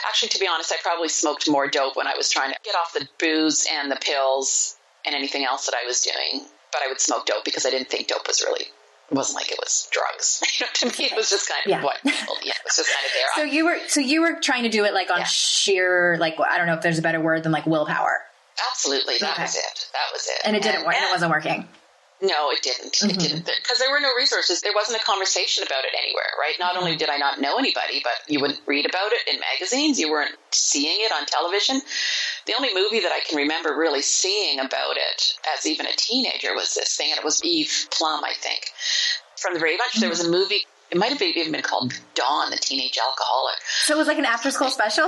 [0.08, 2.76] actually, to be honest, I probably smoked more dope when I was trying to get
[2.76, 6.46] off the booze and the pills and anything else that I was doing.
[6.72, 8.66] But I would smoke dope because I didn't think dope was really
[9.12, 10.42] it wasn't like it was drugs.
[10.60, 11.84] you know, to me, it was just kind of yeah.
[11.84, 13.26] what, yeah, it was just kind of there.
[13.36, 15.26] So you were, so you were trying to do it like on yeah.
[15.26, 18.20] sheer, like I don't know if there's a better word than like willpower.
[18.72, 19.44] Absolutely, that okay.
[19.44, 19.88] was it.
[19.94, 20.42] That was it.
[20.46, 20.96] And it didn't and, work.
[20.96, 21.68] And it wasn't working.
[22.22, 22.94] No, it didn't.
[22.94, 23.10] Mm-hmm.
[23.12, 24.62] It didn't because there were no resources.
[24.62, 26.56] There wasn't a conversation about it anywhere, right?
[26.60, 30.00] Not only did I not know anybody, but you wouldn't read about it in magazines.
[30.00, 31.82] You weren't seeing it on television.
[32.46, 36.54] The only movie that I can remember really seeing about it as even a teenager
[36.54, 38.72] was this thing, and it was Eve Plumb, I think,
[39.38, 39.94] from the Brady Bunch.
[39.94, 40.02] Mm-hmm.
[40.02, 43.56] There was a movie It might have even been called Dawn, the Teenage Alcoholic.
[43.86, 45.08] So it was like an after school special?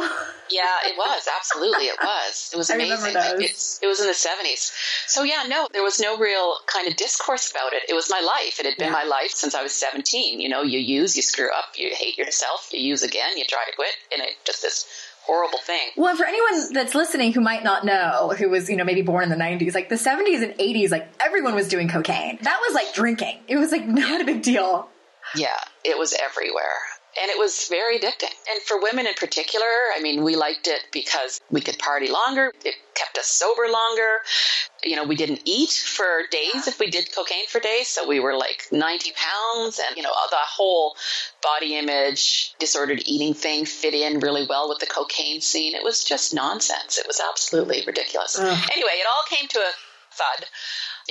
[0.52, 1.28] Yeah, it was.
[1.38, 2.52] Absolutely, it was.
[2.54, 3.14] It was amazing.
[3.16, 3.42] remember those.
[3.50, 4.72] It's, it was in the 70s.
[5.08, 7.84] So, yeah, no, there was no real kind of discourse about it.
[7.90, 8.60] It was my life.
[8.60, 8.94] It had been Yeah.
[8.94, 10.40] my life since I was 17.
[10.40, 13.64] You know, you use, you screw up, you hate yourself, you use again, you try
[13.68, 14.86] to quit, and it just this
[15.26, 15.90] horrible thing.
[15.98, 19.24] Well, for anyone that's listening who might not know, who was, you know, maybe born
[19.24, 22.38] in the 90s, like the 70s and 80s, like everyone was doing cocaine.
[22.42, 23.40] That was like drinking.
[23.48, 24.90] It was like not a big deal.
[25.36, 26.78] Yeah, it was everywhere.
[27.22, 28.32] And it was very addicting.
[28.50, 32.54] And for women in particular, I mean, we liked it because we could party longer.
[32.64, 34.20] It kept us sober longer.
[34.86, 37.90] You know, we didn't eat for days if we did cocaine for days.
[37.90, 40.96] So we were like 90 pounds and, you know, the whole
[41.44, 45.76] body image, disordered eating thing fit in really well with the cocaine scene.
[45.76, 46.98] It was just nonsense.
[46.98, 48.40] It was absolutely ridiculous.
[48.40, 48.70] Ugh.
[48.74, 49.72] Anyway, it all came to a
[50.14, 50.46] thud.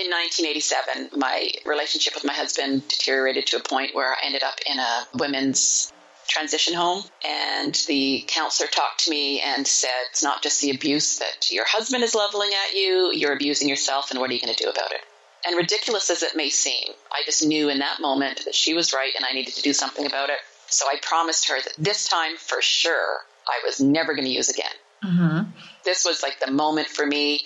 [0.01, 4.59] In 1987, my relationship with my husband deteriorated to a point where I ended up
[4.65, 5.93] in a women's
[6.27, 7.05] transition home.
[7.23, 11.67] And the counselor talked to me and said, It's not just the abuse that your
[11.67, 14.71] husband is leveling at you, you're abusing yourself, and what are you going to do
[14.71, 15.01] about it?
[15.47, 18.95] And ridiculous as it may seem, I just knew in that moment that she was
[18.95, 20.39] right and I needed to do something about it.
[20.69, 24.49] So I promised her that this time for sure I was never going to use
[24.49, 24.73] again
[25.05, 25.51] Mm-hmm.
[25.85, 27.39] This was like the moment for me.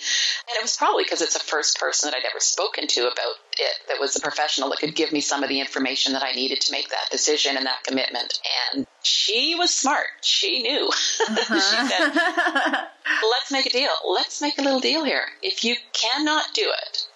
[0.47, 3.35] And it was probably because it's the first person that I'd ever spoken to about
[3.57, 6.33] it that was a professional that could give me some of the information that I
[6.33, 8.39] needed to make that decision and that commitment.
[8.73, 10.07] And she was smart.
[10.21, 10.91] She knew.
[11.17, 11.89] she uh-huh.
[11.89, 12.87] said,
[13.29, 13.89] let's make a deal.
[14.07, 15.25] Let's make a little deal here.
[15.41, 17.07] If you cannot do it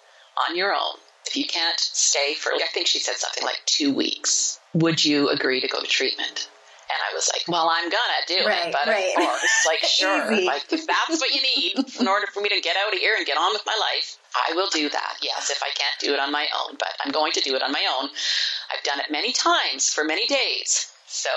[0.48, 3.92] on your own, if you can't stay for, I think she said something like two
[3.92, 6.48] weeks, would you agree to go to treatment?
[6.90, 9.14] And I was like, well, I'm gonna do Right, it, but right.
[9.16, 12.60] of course, like, sure, like if that's what you need in order for me to
[12.60, 15.14] get out of here and get on with my life, I will do that.
[15.22, 17.62] Yes, if I can't do it on my own, but I'm going to do it
[17.62, 18.08] on my own.
[18.72, 20.92] I've done it many times for many days.
[21.12, 21.28] So,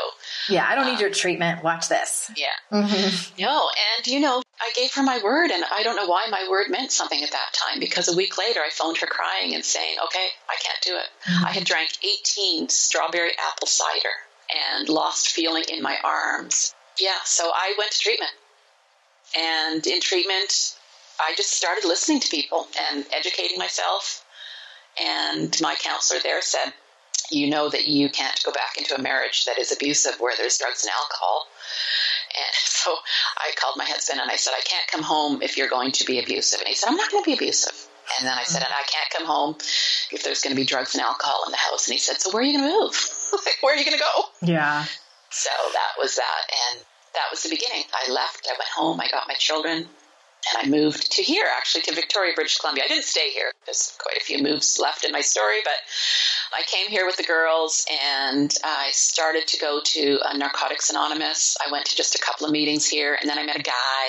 [0.49, 1.63] yeah, I don't need your treatment.
[1.63, 2.29] Watch this.
[2.37, 2.45] yeah.
[2.71, 3.41] Mm-hmm.
[3.41, 6.47] No, and you know, I gave her my word, and I don't know why my
[6.47, 9.65] word meant something at that time because a week later I phoned her crying and
[9.65, 11.43] saying, okay, I can't do it.
[11.43, 14.13] I had drank 18 strawberry apple cider
[14.51, 16.73] and lost feeling in my arms.
[16.99, 18.31] Yeah, so I went to treatment.
[19.37, 20.77] And in treatment,
[21.19, 24.25] I just started listening to people and educating myself.
[25.01, 26.73] And my counselor there said,
[27.31, 30.57] You know that you can't go back into a marriage that is abusive where there's
[30.57, 31.47] drugs and alcohol.
[32.35, 32.95] And so
[33.37, 36.05] I called my husband and I said, I can't come home if you're going to
[36.05, 36.59] be abusive.
[36.59, 37.87] And he said, I'm not going to be abusive.
[38.19, 39.55] And then I said, and I can't come home
[40.11, 41.87] if there's going to be drugs and alcohol in the house.
[41.87, 43.09] And he said, So where are you going to move?
[43.45, 44.23] like, where are you going to go?
[44.41, 44.85] Yeah.
[45.29, 46.41] So that was that.
[46.73, 47.83] And that was the beginning.
[47.93, 49.77] I left, I went home, I got my children,
[50.51, 52.83] and I moved to here, actually, to Victoria, British Columbia.
[52.85, 53.51] I didn't stay here.
[53.65, 55.73] There's quite a few moves left in my story, but
[56.55, 61.57] I came here with the girls and I started to go to uh, Narcotics Anonymous.
[61.65, 64.03] I went to just a couple of meetings here, and then I met a guy,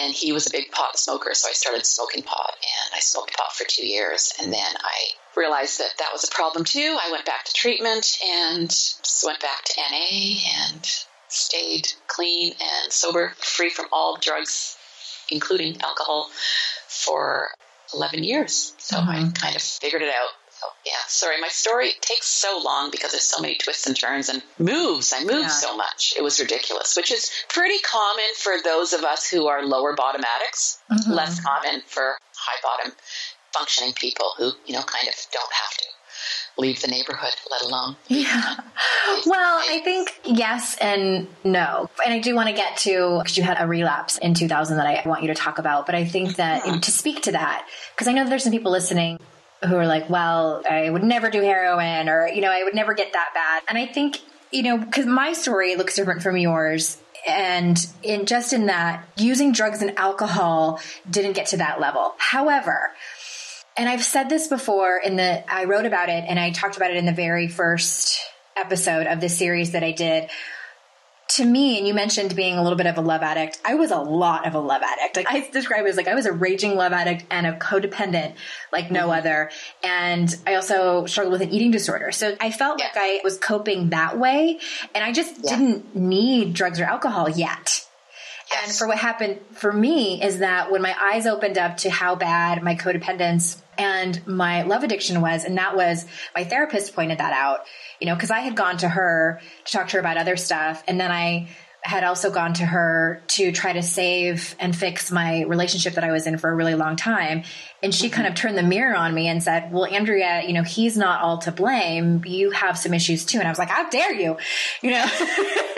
[0.00, 3.36] and he was a big pot smoker, so I started smoking pot, and I smoked
[3.36, 4.96] pot for two years, and then I
[5.36, 6.96] realized that that was a problem too.
[7.04, 10.36] I went back to treatment and just went back to NA
[10.70, 10.88] and
[11.28, 14.76] stayed clean and sober, free from all drugs,
[15.30, 16.30] including alcohol,
[16.88, 17.48] for
[17.94, 18.74] 11 years.
[18.78, 19.34] So I Mhm.
[19.38, 20.30] kind of figured it out.
[20.60, 24.28] So, yeah, sorry, my story takes so long because there's so many twists and turns
[24.30, 25.12] and moves.
[25.12, 25.48] I moved Yeah.
[25.48, 26.14] so much.
[26.16, 30.22] It was ridiculous, which is pretty common for those of us who are lower bottom
[30.36, 31.14] addicts, Mhm.
[31.14, 32.92] less common for high bottom
[33.54, 35.84] functioning people who, you know, kind of don't have to
[36.58, 37.96] leave the neighborhood, let alone.
[38.08, 38.56] Yeah.
[39.26, 41.90] Well, I think yes and no.
[42.04, 44.86] And I do want to get to, because you had a relapse in 2000 that
[44.86, 45.84] I want you to talk about.
[45.86, 49.18] But I think that to speak to that, because I know there's some people listening
[49.64, 52.94] who are like, well, I would never do heroin or, you know, I would never
[52.94, 53.62] get that bad.
[53.68, 56.98] And I think, you know, because my story looks different from yours.
[57.26, 62.14] And in just in that, using drugs and alcohol didn't get to that level.
[62.18, 62.92] However,
[63.76, 66.90] and I've said this before in the, I wrote about it and I talked about
[66.90, 68.20] it in the very first
[68.56, 70.30] episode of this series that I did.
[71.36, 73.60] To me, and you mentioned being a little bit of a love addict.
[73.62, 75.16] I was a lot of a love addict.
[75.16, 78.36] Like I describe it as like I was a raging love addict and a codependent
[78.72, 79.18] like no mm-hmm.
[79.18, 79.50] other.
[79.82, 82.10] And I also struggled with an eating disorder.
[82.10, 84.58] So I felt like I was coping that way
[84.94, 85.56] and I just Yeah.
[85.56, 87.86] didn't need drugs or alcohol yet.
[88.62, 92.14] And for what happened for me is that when my eyes opened up to how
[92.14, 97.32] bad my codependence and my love addiction was, and that was my therapist pointed that
[97.32, 97.60] out,
[98.00, 100.84] you know, because I had gone to her to talk to her about other stuff,
[100.86, 101.48] and then I
[101.86, 106.10] had also gone to her to try to save and fix my relationship that I
[106.10, 107.44] was in for a really long time.
[107.80, 108.48] And she kind of mm-hmm.
[108.48, 111.52] turned the mirror on me and said, Well, Andrea, you know, he's not all to
[111.52, 112.24] blame.
[112.26, 113.38] You have some issues too.
[113.38, 114.36] And I was like, How dare you?
[114.82, 115.06] You know?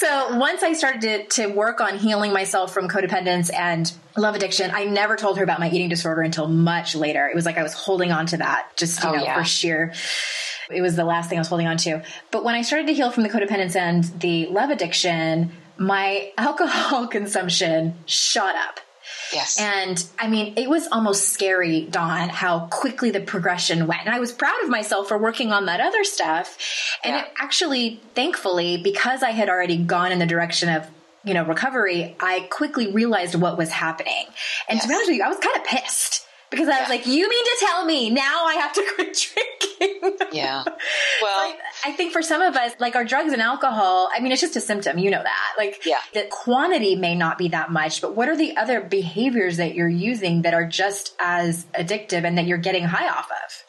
[0.00, 4.70] so once I started to, to work on healing myself from codependence and love addiction,
[4.72, 7.26] I never told her about my eating disorder until much later.
[7.28, 9.38] It was like I was holding on to that just, you Oh, know, yeah.
[9.38, 9.92] for sheer
[10.70, 12.02] it was the last thing I was holding on to.
[12.30, 17.06] But when I started to heal from the codependence and the love addiction, my alcohol
[17.06, 18.80] consumption shot up.
[19.32, 19.60] Yes.
[19.60, 24.06] And I mean, it was almost scary, Dawn, how quickly the progression went.
[24.06, 26.56] And I was proud of myself for working on that other stuff.
[27.04, 27.22] And Yeah.
[27.22, 30.86] it actually, thankfully, because I had already gone in the direction of
[31.22, 34.24] you know, recovery, I quickly realized what was happening.
[34.70, 36.88] And to be honest with you, I was kind of pissed because I was Yeah.
[36.88, 40.18] like, you mean to tell me now I have to quit drinking?
[40.32, 40.64] yeah.
[41.22, 44.32] Well, Like, I think for some of us, like our drugs and alcohol, I mean,
[44.32, 44.98] it's just a symptom.
[44.98, 45.54] You know that.
[45.58, 45.98] Like, Yeah.
[46.14, 49.88] the quantity may not be that much, but what are the other behaviors that you're
[49.88, 53.64] using that are just as addictive and that you're getting high off of?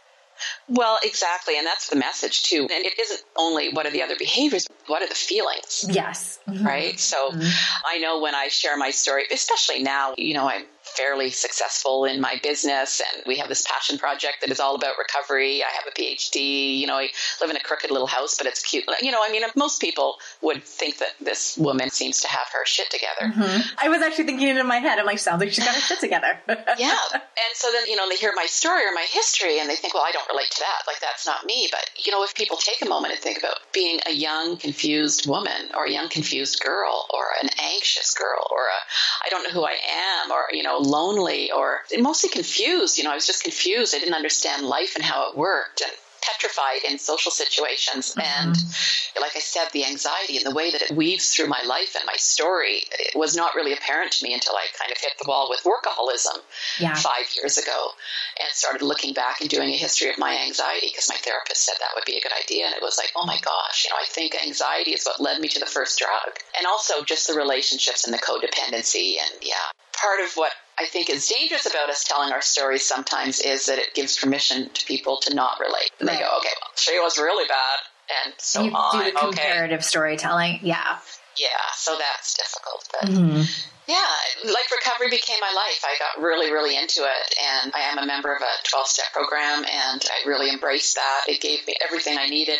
[0.67, 1.55] well, exactly.
[1.57, 2.61] And that's the message too.
[2.61, 5.85] And it isn't only what are the other behaviors, what are the feelings?
[5.87, 6.39] Yes.
[6.47, 6.65] Mm-hmm.
[6.65, 6.99] right?
[6.99, 7.85] So mm-hmm.
[7.85, 10.63] I know when I share my story, especially now, you know, I'm
[10.95, 14.95] fairly successful in my business and we have this passion project that is all about
[14.97, 15.63] recovery.
[15.63, 18.61] I have a PhD, you know, I live in a crooked little house, but it's
[18.61, 18.85] cute.
[19.01, 22.65] You know, I mean, most people would think that this woman seems to have her
[22.65, 23.33] shit together.
[23.33, 23.61] Mm-hmm.
[23.81, 24.99] I was actually thinking it in my head.
[24.99, 26.39] I'm like, sounds like she's got her shit together.
[26.77, 26.97] yeah.
[27.13, 29.93] And so then, you know, they hear my story or my history and they think,
[29.93, 30.83] well, I don't relate to that.
[30.87, 31.69] Like, that's not me.
[31.71, 35.27] But, you know, if people take a moment and think about being a young, confused
[35.27, 38.79] woman or a young, confused girl or an anxious girl or a,
[39.25, 39.77] I don't know who I
[40.23, 42.97] am or, you know, lonely or mostly confused.
[42.97, 43.95] You know, I was just confused.
[43.95, 45.91] I didn't understand life and how it worked and
[46.21, 48.13] petrified in social situations.
[48.15, 48.49] Mm-hmm.
[48.49, 48.57] And
[49.19, 52.05] like I said, the anxiety and the way that it weaves through my life and
[52.05, 55.27] my story it was not really apparent to me until I kind of hit the
[55.27, 56.39] wall with workaholism
[56.79, 56.95] Yeah.
[56.95, 57.89] five years ago
[58.39, 61.75] and started looking back and doing a history of my anxiety because my therapist said
[61.79, 62.65] that would be a good idea.
[62.65, 65.41] And it was like, oh my gosh, you know, I think anxiety is what led
[65.41, 66.37] me to the first drug.
[66.57, 69.15] And also just the relationships and the codependency.
[69.19, 73.39] And yeah, part of what I think is dangerous about us telling our stories sometimes
[73.39, 75.91] is that it gives permission to people to not relate.
[75.99, 78.25] And they go, okay, well, she was really bad.
[78.25, 79.27] And so you do I'm the okay.
[79.27, 80.59] comparative storytelling.
[80.63, 80.97] Yeah.
[81.37, 82.87] Yeah, so that's difficult.
[82.91, 83.41] But Mm-hmm.
[83.91, 85.83] Yeah, like recovery became my life.
[85.83, 89.11] I got really, really into it, and I am a member of a 12 step
[89.11, 91.23] program, and I really embraced that.
[91.27, 92.59] It gave me everything I needed.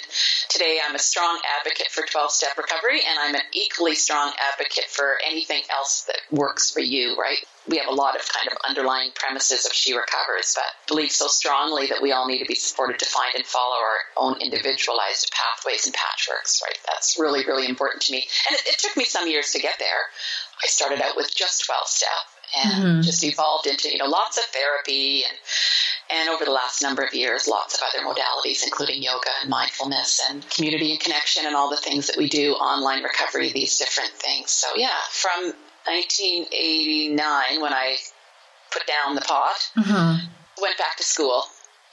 [0.50, 4.90] Today, I'm a strong advocate for 12 step recovery, and I'm an equally strong advocate
[4.90, 7.40] for anything else that works for you, right?
[7.70, 11.28] We have a lot of kind of underlying premises of She Recovers, but believe so
[11.28, 15.32] strongly that we all need to be supported to find and follow our own individualized
[15.32, 16.78] pathways and patchworks, right?
[16.88, 18.26] That's really, really important to me.
[18.50, 20.10] And it, it took me some years to get there.
[20.64, 22.10] I started out with just 12 step
[22.58, 25.38] and just evolved into, you know, lots of therapy and
[26.14, 30.22] and over the last number of years, lots of other modalities, including yoga and mindfulness
[30.30, 34.12] and community and connection and all the things that we do, online recovery, these different
[34.12, 34.52] things.
[34.52, 35.54] So yeah, from
[35.86, 37.96] 1989 when I
[38.72, 40.28] put down the pot, Mm-hmm.
[40.62, 41.44] went back to school,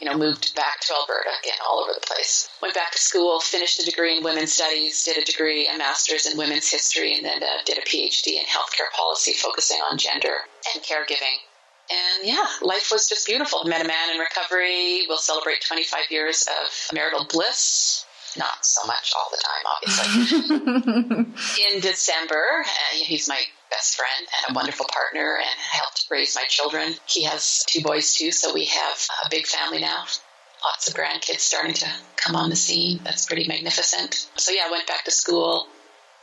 [0.01, 2.49] you know, moved back to Alberta again, all over the place.
[2.63, 6.27] Went back to school, finished a degree in women's studies, did a degree, a master's
[6.27, 10.35] in women's history, and then uh, did a PhD in healthcare policy focusing on gender
[10.75, 11.39] and caregiving.
[11.91, 13.65] And yeah, life was just beautiful.
[13.65, 15.07] Met a man in recovery.
[15.09, 18.05] We'll celebrate 25 years of marital bliss.
[18.37, 21.65] Not so much all the time, obviously.
[21.75, 26.45] in December, uh, he's my best friend and a wonderful partner and helped raise my
[26.49, 26.95] children.
[27.07, 30.05] He has two boys too, so we have a big family now.
[30.65, 33.01] Lots of grandkids starting to come on the scene.
[33.05, 34.29] That's pretty magnificent.
[34.37, 35.67] So yeah, I went back to school.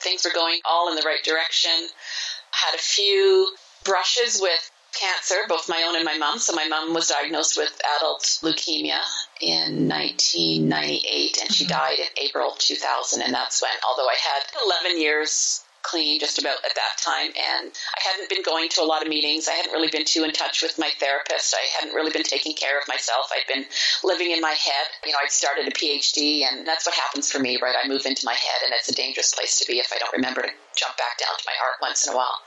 [0.02, 1.72] Things were going all in the right direction.
[1.72, 3.56] I Had a few
[3.86, 6.40] brushes with cancer, both my own and my mom.
[6.40, 9.00] So my mom was diagnosed with adult leukemia
[9.42, 11.74] in 1998 and she mm-hmm.
[11.74, 14.44] died in April 2000 and that's when although I had
[14.88, 18.88] 11 years clean just about at that time and I hadn't been going to a
[18.90, 19.48] lot of meetings.
[19.48, 21.54] I hadn't really been too in touch with my therapist.
[21.54, 23.30] I hadn't really been taking care of myself.
[23.32, 23.66] I'd been
[24.04, 24.88] living in my head.
[25.06, 27.76] You know, I'd started a PhD and that's what happens for me, right?
[27.78, 30.14] I move into my head and it's a dangerous place to be if I don't
[30.14, 32.42] remember to jump back down to my heart once in a while.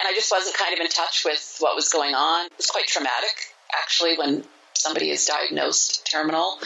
[0.00, 2.46] And I just wasn't kind of in touch with what was going on.
[2.46, 4.44] It was quite traumatic actually when
[4.78, 6.58] somebody is diagnosed terminal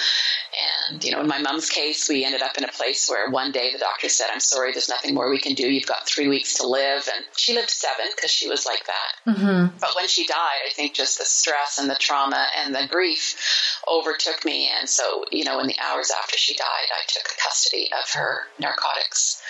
[0.91, 3.53] And, you know, in my mom's case, we ended up in a place where one
[3.53, 5.71] day the doctor said, I'm sorry, there's nothing more we can do.
[5.71, 7.09] You've got three weeks to live.
[7.15, 9.33] And she lived seven because she was like that.
[9.33, 9.79] Mm-hmm.
[9.81, 13.35] But when she died, I think just the stress and the trauma and the grief
[13.91, 14.69] overtook me.
[14.79, 18.43] And so, you know, in the hours after she died, I took custody of her
[18.59, 19.43] narcotics.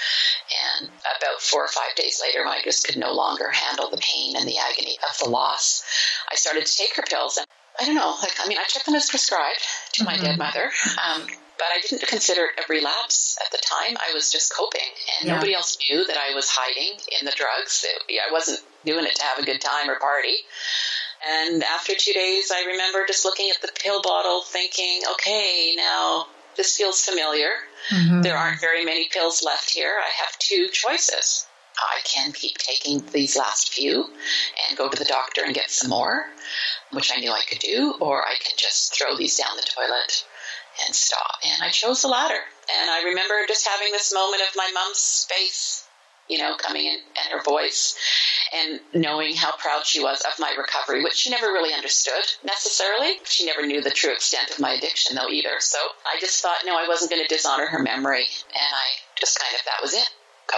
[0.81, 3.97] And about four or five days later, when I just could no longer handle the
[3.97, 5.83] pain and the agony of the loss,
[6.31, 7.39] I started to take her pills.
[7.39, 7.47] And
[7.81, 9.63] I don't know, like, I mean, I took them as prescribed
[9.95, 10.25] to my mm-hmm.
[10.25, 10.71] dead mother.
[11.03, 11.27] Um,
[11.59, 13.97] but I didn't consider it a relapse at the time.
[13.97, 14.81] I was just coping,
[15.19, 15.35] and yeah.
[15.35, 17.85] nobody else knew that I was hiding in the drugs.
[17.87, 20.35] It, I wasn't doing it to have a good time or party.
[21.25, 26.27] And after two days, I remember just looking at the pill bottle, thinking, "Okay, now
[26.57, 27.51] this feels familiar.
[27.91, 28.23] Mm-hmm.
[28.23, 30.01] There aren't very many pills left here.
[30.03, 31.47] I have two choices."
[31.79, 34.05] I can keep taking these last few
[34.69, 36.27] and go to the doctor and get some more,
[36.93, 40.25] which I knew I could do, or I can just throw these down the toilet
[40.87, 41.39] and stop.
[41.45, 42.39] And I chose the latter.
[42.81, 45.87] And I remember just having this moment of my mom's face,
[46.29, 47.97] you know, coming in and her voice
[48.55, 53.19] and knowing how proud she was of my recovery, which she never really understood necessarily.
[53.25, 55.57] She never knew the true extent of my addiction though either.
[55.61, 58.27] So I just thought, no, I wasn't going to dishonor her memory.
[58.55, 60.09] And I just kind of, that was it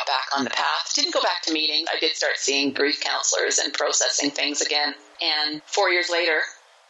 [0.06, 0.92] back on the path.
[0.94, 1.88] Didn't go back to meetings.
[1.92, 4.94] I did start seeing grief counselors and processing things again.
[5.22, 6.40] And four years later,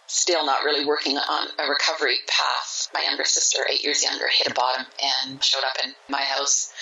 [0.06, 2.88] still not really working on a recovery path.
[2.92, 6.72] My younger sister, eight years younger, hit a bottom and showed up in my house.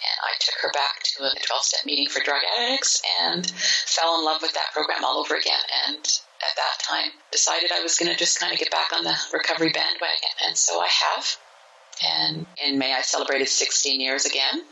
[0.00, 4.18] And I took her back to a 12 step meeting for drug addicts and fell
[4.18, 5.60] in love with that program all over again.
[5.86, 9.04] And at that time, decided I was going to just kind of get back on
[9.04, 10.34] the recovery bandwagon.
[10.46, 11.36] And so I have.
[12.02, 14.62] And in May, I celebrated 16 years again.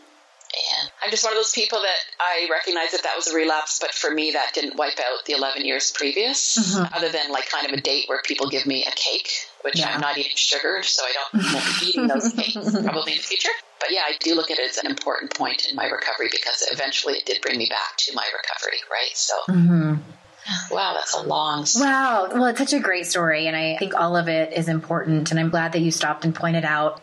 [0.49, 3.79] And I'm just one of those people that I recognize that that was a relapse,
[3.81, 6.95] but for me, that didn't wipe out the 11 years previous, mm-hmm.
[6.95, 9.29] other than like kind of a date where people give me a cake,
[9.63, 9.93] which yeah.
[9.93, 13.25] I'm not eating sugar, so I don't won't be eating those cakes probably in the
[13.25, 13.51] future.
[13.79, 16.67] But yeah, I do look at it as an important point in my recovery because
[16.73, 19.15] eventually it did bring me back to my recovery, right?
[19.15, 19.35] So.
[19.49, 19.95] Mm-hmm.
[20.71, 21.91] Wow, that's a long story.
[21.91, 22.29] Wow.
[22.33, 23.47] Well, it's such a great story.
[23.47, 25.31] And I think all of it is important.
[25.31, 27.03] And I'm glad that you stopped and pointed out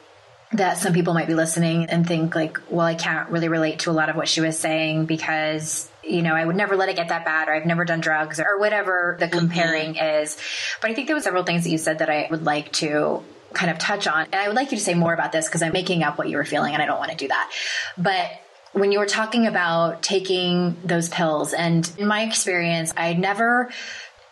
[0.57, 3.91] that some people might be listening and think like, well, I can't really relate to
[3.91, 6.95] a lot of what she was saying because you know, I would never let it
[6.95, 9.39] get that bad or I've never done drugs or whatever the mm-hmm.
[9.39, 10.21] comparing mm-hmm.
[10.23, 10.37] is.
[10.81, 13.23] But I think there were several things that you said that I would like to
[13.53, 14.25] kind of touch on.
[14.25, 16.29] And I would like you to say more about this because I'm making up what
[16.29, 17.51] you were feeling and I don't want to do that.
[17.97, 18.29] But
[18.73, 23.71] when you were talking about taking those pills and in my experience, I never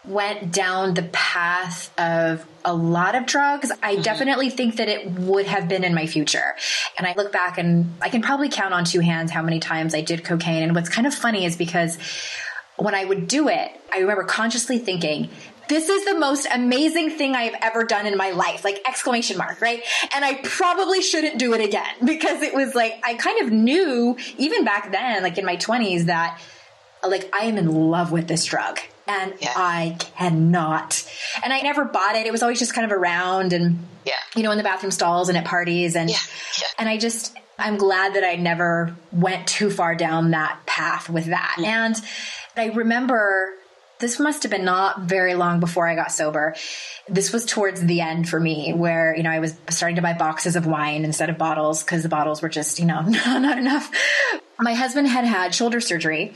[0.05, 4.01] went down the path of a lot of drugs, I mm-hmm.
[4.01, 6.55] definitely think that it would have been in my future.
[6.97, 9.95] And I look back and I can probably count on two hands how many times
[9.95, 10.63] I did cocaine.
[10.63, 11.97] And what's kind of funny is because
[12.77, 15.29] when I would do it, I remember consciously thinking,
[15.69, 19.61] this is the most amazing thing I've ever done in my life, like exclamation mark,
[19.61, 19.81] right?
[20.13, 24.17] And I probably shouldn't do it again because it was like, I kind of knew
[24.37, 26.41] even back then, like in my twenties that
[27.07, 29.53] like I am in love with this drug and yeah.
[29.55, 31.03] I cannot.
[31.43, 32.25] And I never bought it.
[32.25, 34.13] It was always just kind of around and yeah.
[34.35, 36.17] you know in the bathroom stalls and at parties and yeah.
[36.59, 36.67] Yeah.
[36.79, 41.25] and I just I'm glad that I never went too far down that path with
[41.25, 41.57] that.
[41.59, 41.65] Mm.
[41.65, 41.95] And
[42.57, 43.53] I remember
[43.99, 46.55] this must have been not very long before I got sober.
[47.07, 50.13] This was towards the end for me where, you know, I was starting to buy
[50.13, 53.89] boxes of wine instead of bottles because the bottles were just, you know, not enough.
[54.59, 56.33] My husband had had shoulder surgery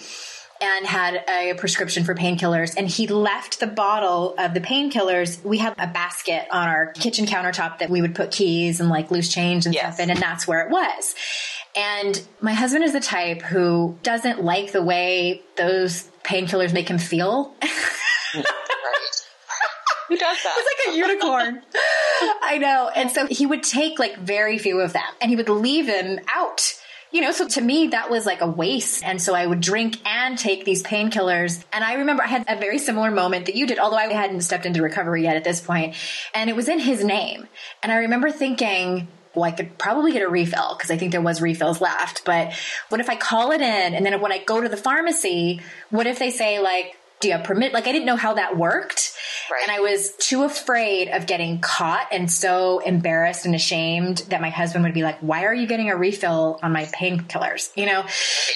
[0.61, 5.43] and had a prescription for painkillers and he left the bottle of the painkillers.
[5.43, 9.11] We have a basket on our kitchen countertop that we would put keys and like
[9.11, 9.95] loose change and yes.
[9.95, 11.15] stuff in and that's where it was.
[11.75, 16.97] And my husband is the type who doesn't like the way those painkillers make him
[16.97, 17.53] feel.
[20.07, 20.55] Who does that?
[20.57, 21.61] It's like a unicorn.
[22.41, 22.89] I know.
[22.95, 26.19] And so he would take like very few of them and he would leave them
[26.33, 26.73] out
[27.17, 29.03] you know, so to me, that was like a waste.
[29.03, 31.63] And so I would drink and take these painkillers.
[31.73, 34.41] And I remember I had a very similar moment that you did, although I hadn't
[34.41, 35.95] stepped into recovery yet at this point.
[36.35, 37.47] And it was in his name.
[37.81, 41.19] And I remember thinking, well, I could probably get a refill because I think there
[41.19, 42.23] was refills left.
[42.23, 42.53] But
[42.89, 46.05] what if I call it in and then when I go to the pharmacy, what
[46.05, 47.73] if they say like, do you have permit?
[47.73, 49.13] Like I didn't know how that worked.
[49.51, 49.61] Right.
[49.67, 54.49] And I was too afraid of getting caught and so embarrassed and ashamed that my
[54.49, 57.71] husband would be like, why are you getting a refill on my painkillers?
[57.75, 58.03] You know?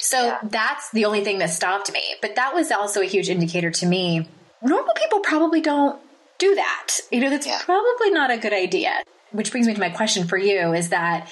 [0.01, 0.39] So yeah.
[0.43, 2.03] that's the only thing that stopped me.
[2.21, 4.27] But that was also a huge indicator to me.
[4.61, 5.99] Normal people probably don't
[6.37, 6.97] do that.
[7.11, 7.59] You know, that's yeah.
[7.63, 8.93] probably not a good idea.
[9.31, 11.31] Which brings me to my question for you is that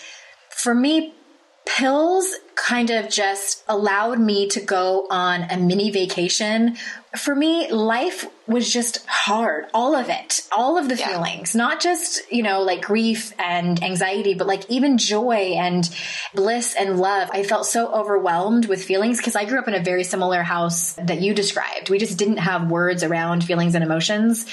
[0.49, 1.13] for me
[1.79, 6.75] pills kind of just allowed me to go on a mini vacation.
[7.15, 9.67] For me, life was just hard.
[9.73, 10.45] All of it.
[10.51, 11.07] All of the yeah.
[11.07, 11.55] feelings.
[11.55, 15.89] Not just, you know, like grief and anxiety, but like even joy and
[16.35, 17.29] bliss and love.
[17.31, 20.93] I felt so overwhelmed with feelings because I grew up in a very similar house
[20.95, 21.89] that you described.
[21.89, 24.45] We just didn't have words around feelings and emotions.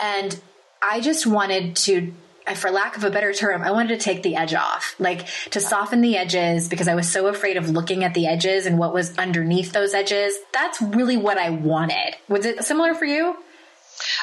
[0.00, 0.38] And
[0.82, 2.12] I just wanted to
[2.54, 5.60] for lack of a better term, I wanted to take the edge off, like to
[5.60, 8.94] soften the edges because I was so afraid of looking at the edges and what
[8.94, 10.36] was underneath those edges.
[10.52, 12.16] That's really what I wanted.
[12.28, 13.36] Was it similar for you?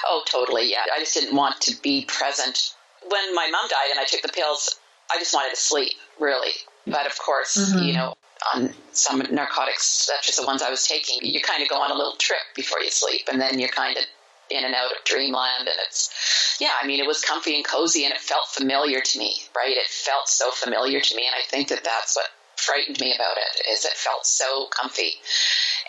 [0.08, 0.70] Oh, totally.
[0.72, 0.84] Yeah.
[0.96, 2.76] I just didn't want to be present.
[3.08, 4.80] When my mom died and I took the pills,
[5.14, 6.52] I just wanted to sleep, really.
[6.88, 7.84] But of course, mm-hmm.
[7.84, 8.16] you know,
[8.54, 11.92] on some narcotics, such as the ones I was taking, you kind of go on
[11.92, 14.04] a little trip before you sleep, and then you're kind of
[14.50, 15.68] in and out of dreamland.
[15.68, 19.20] And it's yeah i mean it was comfy and cozy and it felt familiar to
[19.20, 19.76] me right?
[19.76, 21.26] It felt so familiar to me.
[21.26, 22.28] And i think that that's what
[22.58, 25.14] frightened me about it is it felt so comfy.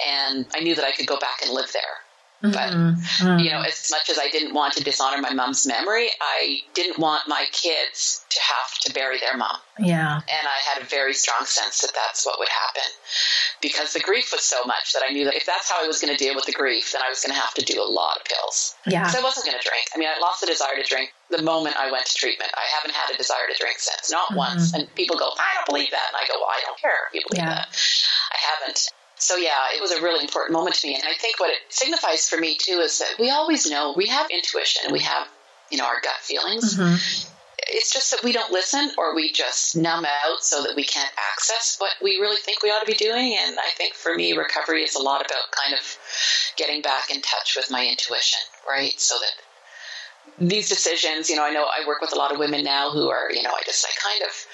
[0.06, 2.05] And i knew that i could go back and live there
[2.52, 3.38] but, mm-hmm.
[3.38, 6.98] you know, as much as I didn't want to dishonor my mom's memory, I didn't
[6.98, 9.56] want my kids to have to bury their mom.
[9.78, 10.16] Yeah.
[10.16, 12.90] And I had a very strong sense that that's what would happen
[13.60, 16.00] because the grief was so much that I knew that if that's how I was
[16.00, 17.84] going to deal with the grief, then I was going to have to do a
[17.84, 18.74] lot of pills.
[18.86, 19.06] Yeah.
[19.08, 19.86] So I wasn't going to drink.
[19.94, 22.50] I mean, I lost the desire to drink the moment I went to treatment.
[22.54, 24.36] I haven't had a desire to drink since, not mm-hmm.
[24.36, 24.72] once.
[24.72, 26.08] And people go, I don't believe that.
[26.08, 27.66] And I go, well, I don't care if you believe yeah.
[27.66, 27.68] that.
[28.32, 28.90] I haven't.
[29.18, 30.94] So yeah, it was a really important moment to me.
[30.94, 34.06] And I think what it signifies for me too is that we always know we
[34.06, 35.26] have intuition and we have,
[35.70, 36.76] you know, our gut feelings.
[36.76, 37.32] Mm-hmm.
[37.68, 41.10] It's just that we don't listen or we just numb out so that we can't
[41.32, 43.36] access what we really think we ought to be doing.
[43.38, 45.98] And I think for me, recovery is a lot about kind of
[46.56, 48.38] getting back in touch with my intuition,
[48.68, 49.00] right?
[49.00, 49.32] So that
[50.38, 53.08] these decisions, you know, I know I work with a lot of women now who
[53.08, 54.46] are, you know, I just, I kind of,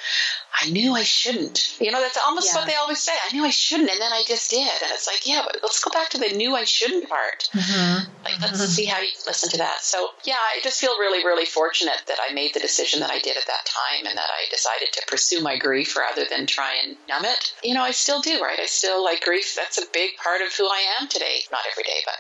[0.61, 1.77] I knew I shouldn't.
[1.81, 2.61] You know, that's almost yeah.
[2.61, 3.13] what they always say.
[3.13, 4.61] I knew I shouldn't, and then I just did.
[4.61, 7.49] And it's like, yeah, but let's go back to the knew I shouldn't part.
[7.55, 8.13] Mm-hmm.
[8.25, 8.71] Like, let's mm-hmm.
[8.71, 9.81] see how you listen to that.
[9.81, 13.19] So, yeah, I just feel really, really fortunate that I made the decision that I
[13.19, 16.75] did at that time and that I decided to pursue my grief rather than try
[16.85, 17.55] and numb it.
[17.65, 18.61] You know, I still do, right?
[18.61, 19.55] I still like grief.
[19.57, 21.45] That's a big part of who I am today.
[21.51, 22.19] Not every day, but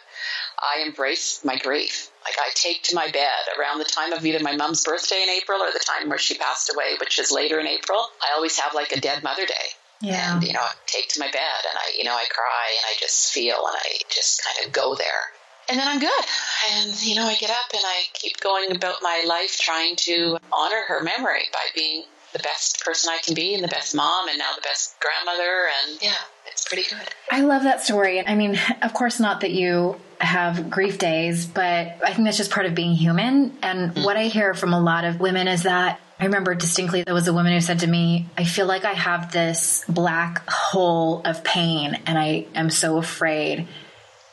[0.63, 2.11] I embrace my grief.
[2.25, 5.29] Like I take to my bed around the time of either my mom's birthday in
[5.29, 7.99] April or the time where she passed away, which is later in April.
[8.23, 9.75] I always have like a dead mother day.
[10.01, 10.35] Yeah.
[10.35, 12.85] And, you know, I take to my bed and I, you know, I cry and
[12.87, 15.31] I just feel and I just kind of go there.
[15.69, 16.25] And then I'm good.
[16.73, 20.39] And, you know, I get up and I keep going about my life trying to
[20.53, 22.03] honor her memory by being
[22.33, 25.69] the best person I can be and the best mom and now the best grandmother.
[25.85, 26.15] And yeah,
[26.51, 27.09] it's pretty good.
[27.31, 28.27] I love that story.
[28.27, 32.51] I mean, of course, not that you have grief days, but I think that's just
[32.51, 33.57] part of being human.
[33.63, 34.05] And mm.
[34.05, 37.27] what I hear from a lot of women is that I remember distinctly there was
[37.27, 41.43] a woman who said to me, I feel like I have this black hole of
[41.43, 43.67] pain and I am so afraid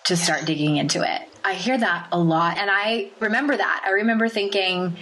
[0.05, 1.21] to start digging into it.
[1.43, 2.57] I hear that a lot.
[2.57, 3.83] And I remember that.
[3.85, 4.97] I remember thinking,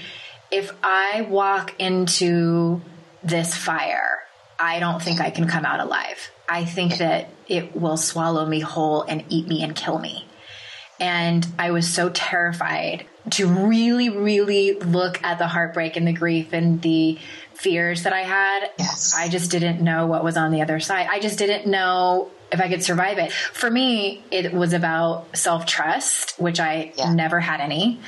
[0.52, 2.82] if I walk into
[3.24, 4.20] this fire,
[4.60, 6.32] I don't think I can come out alive.
[6.48, 10.27] I think that it will swallow me whole and eat me and kill me.
[11.00, 16.54] And I was so terrified to really, really look at the heartbreak and the grief
[16.54, 17.20] and the
[17.54, 18.70] fears that I had.
[18.80, 19.16] Yes.
[19.16, 21.08] I just didn't know what was on the other side.
[21.12, 23.32] I just didn't know if I could survive it.
[23.32, 27.14] For me, it was about self trust, which I yeah.
[27.14, 28.00] never had any.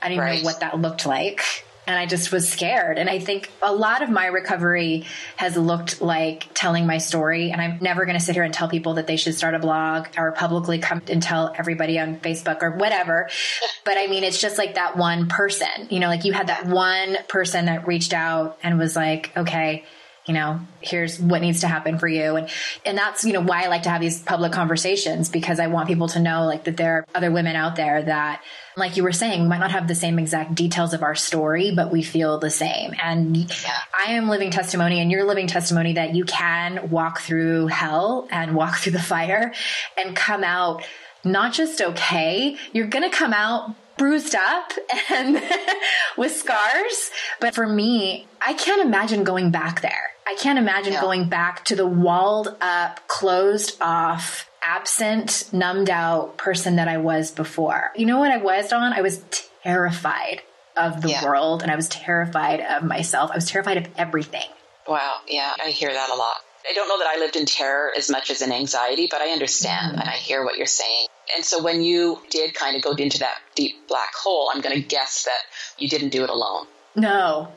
[0.00, 0.38] I didn't right.
[0.38, 1.42] know what that looked like
[1.90, 2.98] and I just was scared.
[2.98, 7.50] And I think a lot of my recovery has looked like telling my story.
[7.50, 9.58] And I'm never going to sit here and tell people that they should start a
[9.58, 13.28] blog or publicly come and tell everybody on Facebook or whatever.
[13.82, 16.66] But I mean, it's just like that one person, you know, like you had that
[16.66, 19.84] one person that reached out and was like, okay,
[20.30, 22.36] you know, here's what needs to happen for you.
[22.36, 22.48] And,
[22.86, 25.88] and that's, you know, why I like to have these public conversations because I want
[25.88, 28.44] people to know like that there are other women out there that,
[28.76, 31.72] like you were saying, we might not have the same exact details of our story,
[31.74, 32.94] but we feel the same.
[33.02, 33.76] And yeah.
[34.06, 38.54] I am living testimony and you're living testimony that you can walk through hell and
[38.54, 39.52] walk through the fire
[39.96, 40.84] and come out
[41.24, 44.72] not just okay, you're going to come out bruised up
[45.10, 45.42] and
[46.16, 47.10] with scars.
[47.38, 50.12] But for me, I can't imagine going back there.
[50.26, 56.76] I can't imagine going back to the walled up, closed off, absent, numbed out person
[56.76, 57.90] that I was before.
[57.94, 58.94] You know what I was on?
[58.94, 59.22] I was
[59.62, 60.40] terrified
[60.78, 61.22] of the yeah.
[61.22, 63.30] world and I was terrified of myself.
[63.30, 64.48] I was terrified of everything.
[64.88, 65.16] Wow.
[65.28, 66.36] Yeah, I hear that a lot.
[66.68, 69.28] I don't know that I lived in terror as much as in anxiety, but I
[69.28, 70.00] understand mm.
[70.00, 71.06] and I hear what you're saying.
[71.34, 74.74] And so when you did kind of go into that deep black hole, I'm going
[74.74, 75.40] to guess that
[75.78, 76.66] you didn't do it alone.
[76.96, 77.52] No.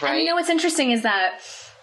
[0.00, 0.10] Right.
[0.10, 1.40] And you know what's interesting is that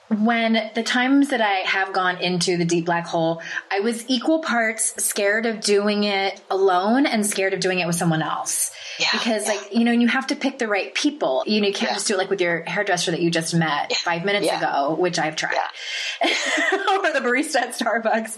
[0.09, 3.41] when the times that I have gone into the deep black hole,
[3.71, 7.95] I was equal parts scared of doing it alone and scared of doing it with
[7.95, 8.71] someone else.
[8.99, 9.53] Yeah, because yeah.
[9.55, 11.43] like, you know, and you have to pick the right people.
[11.47, 11.95] You know, you can't Yeah.
[11.95, 15.17] just do it like with your hairdresser that you just met five minutes ago, which
[15.19, 15.53] I've tried.
[16.23, 18.37] or the barista at Starbucks.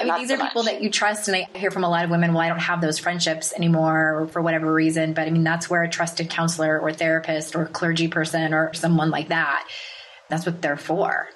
[0.00, 0.72] I mean, these so are people much.
[0.74, 1.28] that you trust.
[1.28, 4.28] And I hear from a lot of women, well, I don't have those friendships anymore
[4.32, 5.12] for whatever reason.
[5.14, 9.10] But I mean, that's where a trusted counselor or therapist or clergy person or someone
[9.10, 9.66] like that,
[10.28, 11.28] that's what they're for.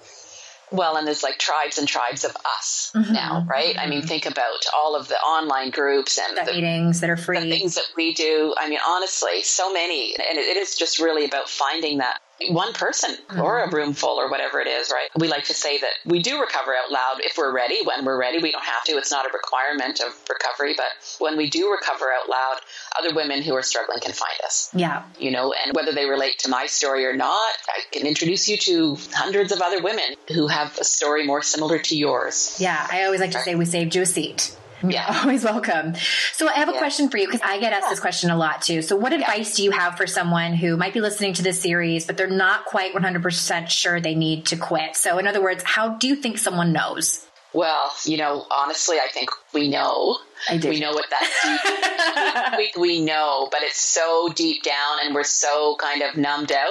[0.72, 3.12] Well, and there's like tribes and tribes of us Mm-hmm.
[3.12, 3.76] now, right?
[3.78, 7.16] I mean, think about all of the online groups and That the meetings that are
[7.16, 7.50] the free.
[7.50, 8.54] things that we do.
[8.58, 12.18] I mean, honestly, so many, and it is just really about finding that
[12.50, 13.74] one person or Mm-hmm.
[13.74, 15.08] a room full or whatever it is, right?
[15.18, 17.80] We like to say that we do recover out loud if we're ready.
[17.84, 18.92] When we're ready, we don't have to.
[18.92, 20.86] It's not a requirement of recovery, but
[21.18, 22.58] when we do recover out loud,
[22.98, 25.04] other women who are struggling can find us yeah.
[25.18, 28.56] you know, and whether they relate to my story or not, I can introduce you
[28.58, 32.56] to hundreds of other women who have a story more similar to yours.
[32.58, 32.86] Yeah.
[32.90, 34.54] I always like to say we saved you a seat.
[34.86, 35.20] Yeah.
[35.22, 35.94] Always welcome.
[36.32, 36.78] So I have a Yeah.
[36.78, 38.82] question for you because I get asked this question a lot too.
[38.82, 42.04] So what advice do you have for someone who might be listening to this series,
[42.04, 44.96] but they're not quite 100% sure they need to quit?
[44.96, 47.26] So in other words, how do you think someone knows?
[47.54, 50.18] Well, you know, honestly, I think we know.
[50.50, 50.68] I do.
[50.68, 55.24] We know what that deep, we, we know, but it's so deep down and we're
[55.24, 56.68] so kind of numbed out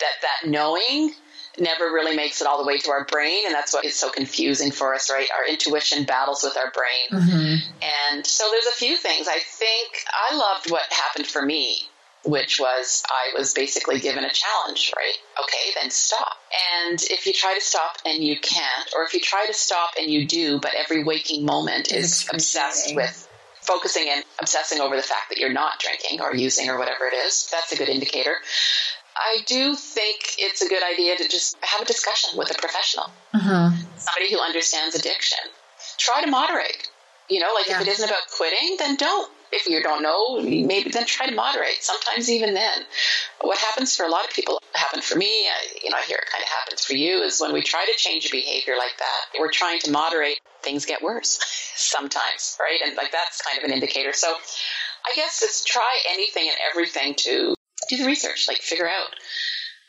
[0.00, 1.12] that that knowing
[1.58, 3.44] never really makes it all the way to our brain.
[3.46, 5.26] And that's what is so confusing for us, right?
[5.38, 7.22] Our intuition battles with our brain.
[7.22, 7.72] Mm-hmm.
[8.10, 9.28] And so there's a few things.
[9.28, 9.90] I think
[10.30, 11.78] I loved what happened for me,
[12.24, 15.14] which was I was basically given a challenge, right?
[15.42, 16.36] Okay, then stop.
[16.82, 19.90] And if you try to stop and you can't, or if you try to stop
[19.98, 23.28] and you do, but every waking moment It's is obsessed with
[23.64, 27.14] focusing and obsessing over the fact that you're not drinking or using or whatever it
[27.14, 28.36] is, that's a good indicator.
[29.16, 33.10] I do think it's a good idea to just have a discussion with a professional,
[33.34, 33.76] mm-hmm.
[33.96, 35.38] somebody who understands addiction.
[35.98, 36.88] Try to moderate.
[37.28, 37.80] You know, like Yeah.
[37.80, 39.30] if it isn't about quitting, then don't.
[39.52, 41.82] If you don't know, maybe then try to moderate.
[41.82, 42.84] Sometimes even then,
[43.40, 45.46] what happens for a lot of people happened for me.
[45.48, 47.86] I, you know, I hear it kind of happens for you is when we try
[47.86, 50.38] to change a behavior like that, we're trying to moderate.
[50.62, 51.38] Things get worse
[51.76, 52.80] sometimes, right?
[52.84, 54.12] And like that's kind of an indicator.
[54.12, 54.34] So,
[55.06, 57.54] I guess it's try anything and everything to
[57.96, 59.10] do the research, like figure out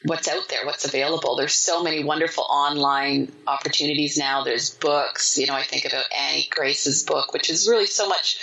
[0.06, 1.36] what's out there, what's available.
[1.36, 4.44] There's so many wonderful online opportunities now.
[4.44, 5.38] There's books.
[5.38, 8.38] You know, I think about Annie Grace's book, which is really so much.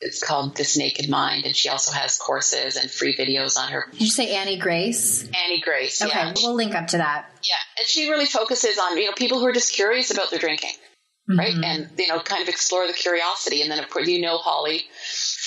[0.00, 3.86] It's called This Naked Mind, and she also has courses and free videos on her.
[3.92, 5.26] Did you say Annie Grace?
[5.44, 7.30] Annie Grace, Okay, yeah, we'll link up to that.
[7.42, 10.38] yeah, and she really focuses on you know people who are just curious about their
[10.38, 10.72] drinking,
[11.28, 11.54] right?
[11.54, 11.64] Mm-hmm.
[11.64, 13.62] And you know, kind of explore the curiosity.
[13.62, 14.82] And then of course, you know, Holly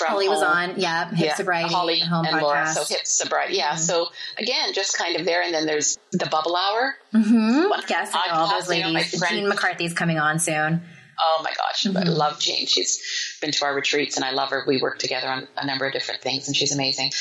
[0.08, 2.42] Holly was on, yeah, Hip Yeah, Sobriety Holly Home and podcast.
[2.42, 2.68] Laura.
[2.68, 3.56] So hip sobriety.
[3.56, 3.76] Yeah.
[3.76, 6.96] So again, just kind of there, and then there's the bubble hour.
[7.14, 7.72] mm-hmm.
[7.90, 8.76] Yes, I know all those podcast.
[8.78, 9.24] You know, ladies.
[9.30, 10.82] Jean McCarthy's coming on soon.
[11.22, 12.10] Oh my gosh, I Mm-hmm.
[12.14, 12.66] love Jean.
[12.66, 14.64] She's been to our retreats, and I love her.
[14.66, 17.12] We work together on a number of different things, and she's amazing.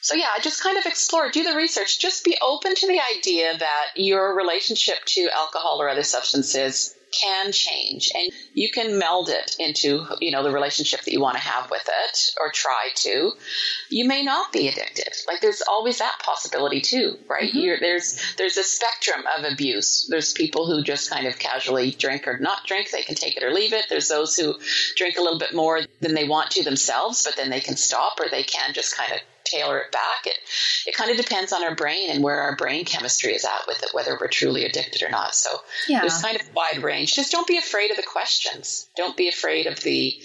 [0.00, 1.98] So yeah, just kind of explore, do the research.
[1.98, 7.52] Just be open to the idea that your relationship to alcohol or other substances can
[7.52, 11.42] change and you can meld it into you know the relationship that you want to
[11.42, 13.32] have with it or try to
[13.88, 15.12] you may not be addicted.
[15.26, 17.48] Like there's always that possibility too right?
[17.48, 17.58] Mm-hmm.
[17.58, 20.06] You're, there's there's a spectrum of abuse.
[20.10, 22.90] There's people who just kind of casually drink or not drink.
[22.90, 23.86] They can take it or leave it.
[23.88, 24.54] There's those who
[24.96, 28.18] drink a little bit more than they want to themselves but then they can stop
[28.20, 30.38] or they can just kind of tailor it back it
[30.86, 33.82] it kind of depends on our brain and where our brain chemistry is at with
[33.82, 35.50] it whether we're truly addicted or not so
[35.88, 36.00] Yeah.
[36.00, 39.28] there's kind of a wide range just don't be afraid of the questions don't be
[39.28, 40.20] afraid of the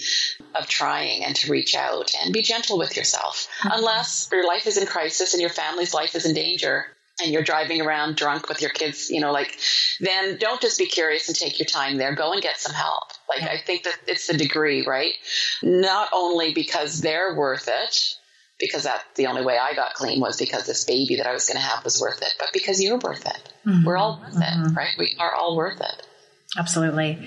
[0.55, 3.77] of trying and to reach out and be gentle with yourself mm-hmm.
[3.79, 6.87] unless your life is in crisis and your family's life is in danger
[7.21, 9.57] and you're driving around drunk with your kids, you know, like,
[9.99, 12.15] then don't just be curious and take your time there.
[12.15, 13.11] Go and get some help.
[13.29, 15.13] Like, I think that it's the degree, right?
[15.61, 18.17] Not only because they're worth it,
[18.61, 21.47] because that the only way I got clean was because this baby that I was
[21.47, 23.53] going to have was worth it, but because you're worth it.
[23.65, 23.85] Mm-hmm.
[23.85, 24.73] We're all worth it, mm-hmm.
[24.73, 24.93] right?
[24.97, 26.07] We are all worth it.
[26.57, 27.17] Absolutely.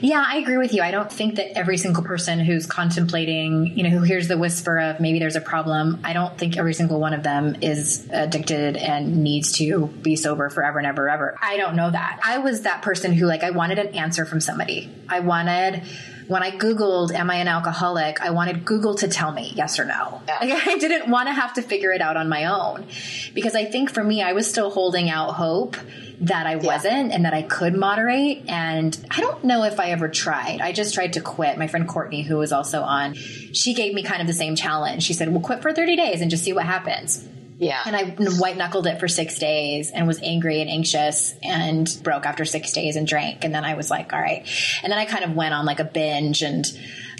[0.00, 0.80] Yeah, I agree with you.
[0.80, 4.78] I don't think that every single person who's contemplating, you know, who hears the whisper
[4.78, 8.78] of maybe there's a problem, I don't think every single one of them is addicted
[8.78, 11.36] and needs to be sober forever and ever, ever.
[11.42, 12.20] I don't know that.
[12.24, 14.90] I was that person who, like, I wanted an answer from somebody.
[15.10, 15.82] I wanted,
[16.28, 18.22] when I Googled, am I an alcoholic?
[18.22, 20.22] I wanted Google to tell me yes or no.
[20.40, 22.86] Like, I didn't want to have to figure it out on my own
[23.34, 25.76] because I think for me, I was still holding out hope
[26.20, 28.44] that I wasn't and that I could moderate.
[28.48, 30.60] And I don't know if I ever tried.
[30.60, 31.58] I just tried to quit.
[31.58, 35.02] My friend Courtney, who was also on, she gave me kind of the same challenge.
[35.02, 37.26] She said, well, quit for 30 days and just see what happens.
[37.60, 37.80] Yeah.
[37.84, 38.04] And I
[38.38, 42.72] white knuckled it for six days and was angry and anxious and broke after six
[42.72, 43.44] days and drank.
[43.44, 44.46] And then I was like, all right.
[44.82, 46.42] And then I kind of went on like a binge.
[46.42, 46.64] And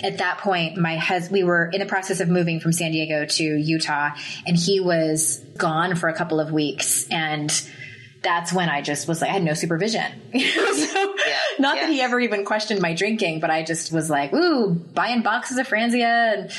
[0.03, 3.27] at that point, my husband, we were in the process of moving from San Diego
[3.27, 4.11] to Utah
[4.47, 7.07] and he was gone for a couple of weeks.
[7.11, 7.51] And
[8.23, 10.03] that's when I just was like, I had no supervision.
[10.33, 11.87] so, yeah, not yeah.
[11.87, 15.59] that he ever even questioned my drinking, but I just was like, ooh, buying boxes
[15.59, 16.51] of Franzia and,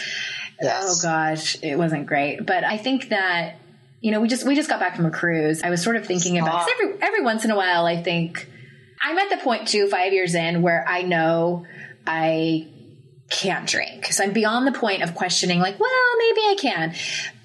[0.62, 0.84] yes.
[1.03, 2.45] oh gosh, it wasn't great.
[2.45, 3.57] But I think that
[4.01, 5.62] you know, we just we just got back from a cruise.
[5.62, 7.86] I was sort of thinking about every every once in a while.
[7.86, 8.49] I think
[9.01, 11.68] I'm at the point too, five years in, where I know
[12.07, 12.68] I
[13.30, 14.07] can't drink.
[14.07, 16.95] So I'm beyond the point of questioning, like, well, maybe I can.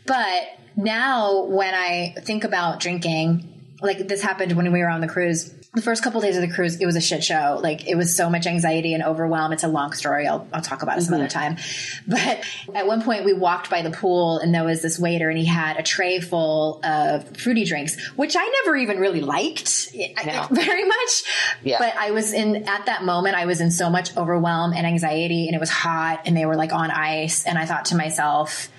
[0.06, 0.44] But
[0.76, 5.54] now, when I think about drinking, like this happened when we were on the cruise
[5.76, 7.60] the first couple of days of the cruise, it was a shit show.
[7.62, 9.52] Like it was so much anxiety and overwhelm.
[9.52, 10.26] It's a long story.
[10.26, 11.24] I'll, I'll talk about it some mm-hmm.
[11.24, 11.58] other time.
[12.06, 12.42] But
[12.74, 15.44] at one point we walked by the pool and there was this waiter and he
[15.44, 20.46] had a tray full of fruity drinks, which I never even really liked no.
[20.50, 21.24] very much.
[21.62, 21.76] Yeah.
[21.78, 25.46] But I was in, at that moment, I was in so much overwhelm and anxiety
[25.46, 27.44] and it was hot and they were like on ice.
[27.44, 28.70] And I thought to myself,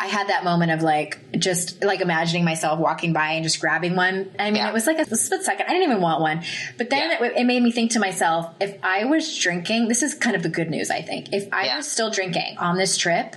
[0.00, 3.94] I had that moment of like just like imagining myself walking by and just grabbing
[3.96, 4.30] one.
[4.38, 4.70] I mean, yeah.
[4.70, 5.66] it was like a split second.
[5.66, 6.42] I didn't even want one,
[6.78, 7.22] but then yeah.
[7.22, 10.42] it, it, made me think to myself, if I was drinking, this is kind of
[10.42, 10.90] the good news.
[10.90, 11.76] I think if I yeah.
[11.76, 13.36] was still drinking on this trip,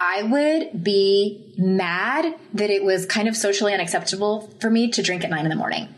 [0.00, 5.24] I would be mad that it was kind of socially unacceptable for me to drink
[5.24, 5.94] at nine in the morning.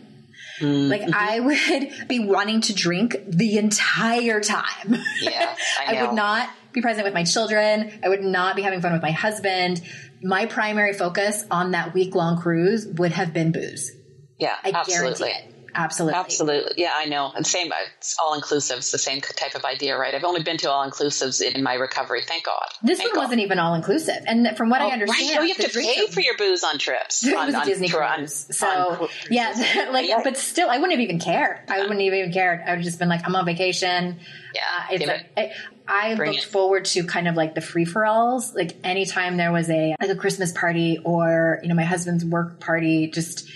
[0.59, 0.91] Mm-hmm.
[0.91, 4.97] Like I would be wanting to drink the entire time.
[5.21, 5.55] Yeah,
[5.87, 8.01] I, I would not be present with my children.
[8.03, 9.83] I would not be having fun with my husband.
[10.23, 13.93] My primary focus on that week long cruise would have been booze.
[14.39, 15.29] Yeah, I absolutely.
[15.29, 15.60] guarantee it.
[15.75, 16.19] Absolutely.
[16.19, 16.73] Absolutely.
[16.77, 17.33] Yeah, I know.
[17.35, 18.79] And same, it's all inclusive.
[18.79, 20.15] It's the same type of idea, right?
[20.15, 22.23] I've only been to all inclusives in my recovery.
[22.23, 22.67] Thank God.
[22.83, 23.25] This Thank one God.
[23.27, 24.23] wasn't even all inclusive.
[24.27, 25.49] And from what oh, I understand, right.
[25.49, 27.25] you have to pay for your booze on trips.
[27.31, 28.49] It on, was a Disney cruise.
[28.51, 30.21] so, on yeah, like, yeah.
[30.25, 31.61] but still, I wouldn't have even cared.
[31.69, 31.75] Yeah.
[31.75, 32.61] I wouldn't have even cared.
[32.61, 34.19] I would have just been like, I'm on vacation.
[34.55, 34.61] Yeah.
[34.77, 35.53] Uh, it's like, it.
[35.87, 36.45] I, I looked it.
[36.45, 38.55] forward to kind of like the free for alls.
[38.55, 42.59] Like anytime there was a, like a Christmas party or, you know, my husband's work
[42.59, 43.49] party, just,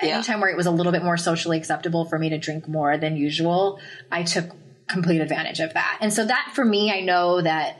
[0.00, 0.40] anytime yeah.
[0.40, 3.16] where it was a little bit more socially acceptable for me to drink more than
[3.16, 3.80] usual,
[4.10, 4.50] I took
[4.88, 5.98] complete advantage of that.
[6.00, 7.78] And so that for me, I know that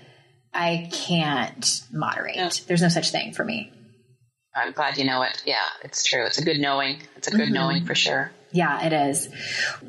[0.52, 2.36] I can't moderate.
[2.36, 2.50] Yeah.
[2.66, 3.72] There's no such thing for me.
[4.54, 5.42] I'm glad you know it.
[5.46, 6.24] Yeah, it's true.
[6.24, 7.00] It's a good knowing.
[7.16, 7.54] It's a good mm-hmm.
[7.54, 8.32] knowing for sure.
[8.50, 9.28] Yeah, it is.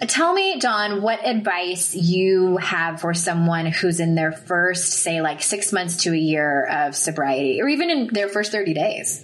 [0.08, 5.42] Tell me, Dawn, what advice you have for someone who's in their first, say, like
[5.42, 9.24] six months to a year of sobriety, or even in their first 30 days?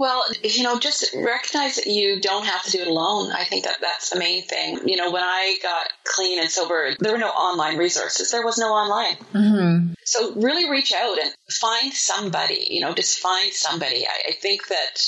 [0.00, 3.32] Well, you know, just recognize that you don't have to do it alone.
[3.32, 4.88] I think that that's the main thing.
[4.88, 8.30] You know, when I got clean and sober, there were no online resources.
[8.30, 9.16] There was no online.
[9.34, 9.92] Mm-hmm.
[10.06, 14.06] So really reach out and find somebody, you know, just find somebody.
[14.06, 15.02] I, I think that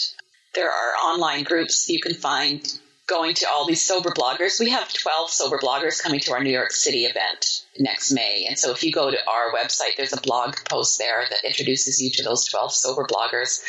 [0.54, 2.62] there are online groups you can find
[3.06, 4.60] going to all these sober bloggers.
[4.60, 8.46] We have 12 sober bloggers coming to our New York City event next May.
[8.48, 12.00] And so if you go to our website, there's a blog post there that introduces
[12.00, 13.62] you to those 12 sober bloggers.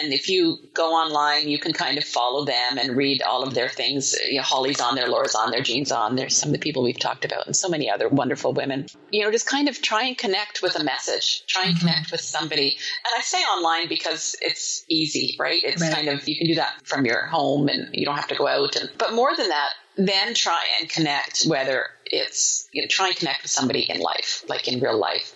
[0.00, 3.54] And if you go online, you can kind of follow them and read all of
[3.54, 4.14] their things.
[4.28, 6.82] You know, Holly's on there, Laura's on there, Jean's on there, some of the people
[6.82, 8.86] we've talked about, and so many other wonderful women.
[9.10, 11.86] You know, just kind of try and connect with a message, try and mm-hmm.
[11.86, 12.70] connect with somebody.
[12.70, 15.62] And I say online because it's easy, right?
[15.64, 15.92] It's right.
[15.92, 18.46] kind of, you can do that from your home and you don't have to go
[18.46, 18.76] out.
[18.76, 23.16] And, but more than that, then try and connect, whether it's, you know, try and
[23.16, 25.34] connect with somebody in life, like in real life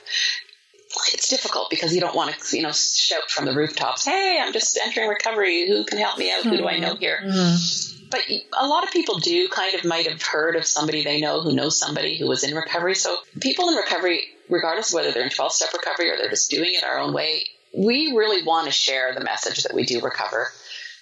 [1.13, 4.53] it's difficult because you don't want to, you know, shout from the rooftops, "Hey, I'm
[4.53, 5.67] just entering recovery.
[5.67, 6.45] Who can help me out?
[6.45, 8.07] Who do I know here?" Mm-hmm.
[8.11, 8.23] But
[8.57, 11.53] a lot of people do kind of might have heard of somebody they know who
[11.53, 12.95] knows somebody who was in recovery.
[12.95, 16.51] So people in recovery, regardless of whether they're in 12 step recovery or they're just
[16.51, 17.45] doing it our own way,
[17.77, 20.53] we really want to share the message that we do recover.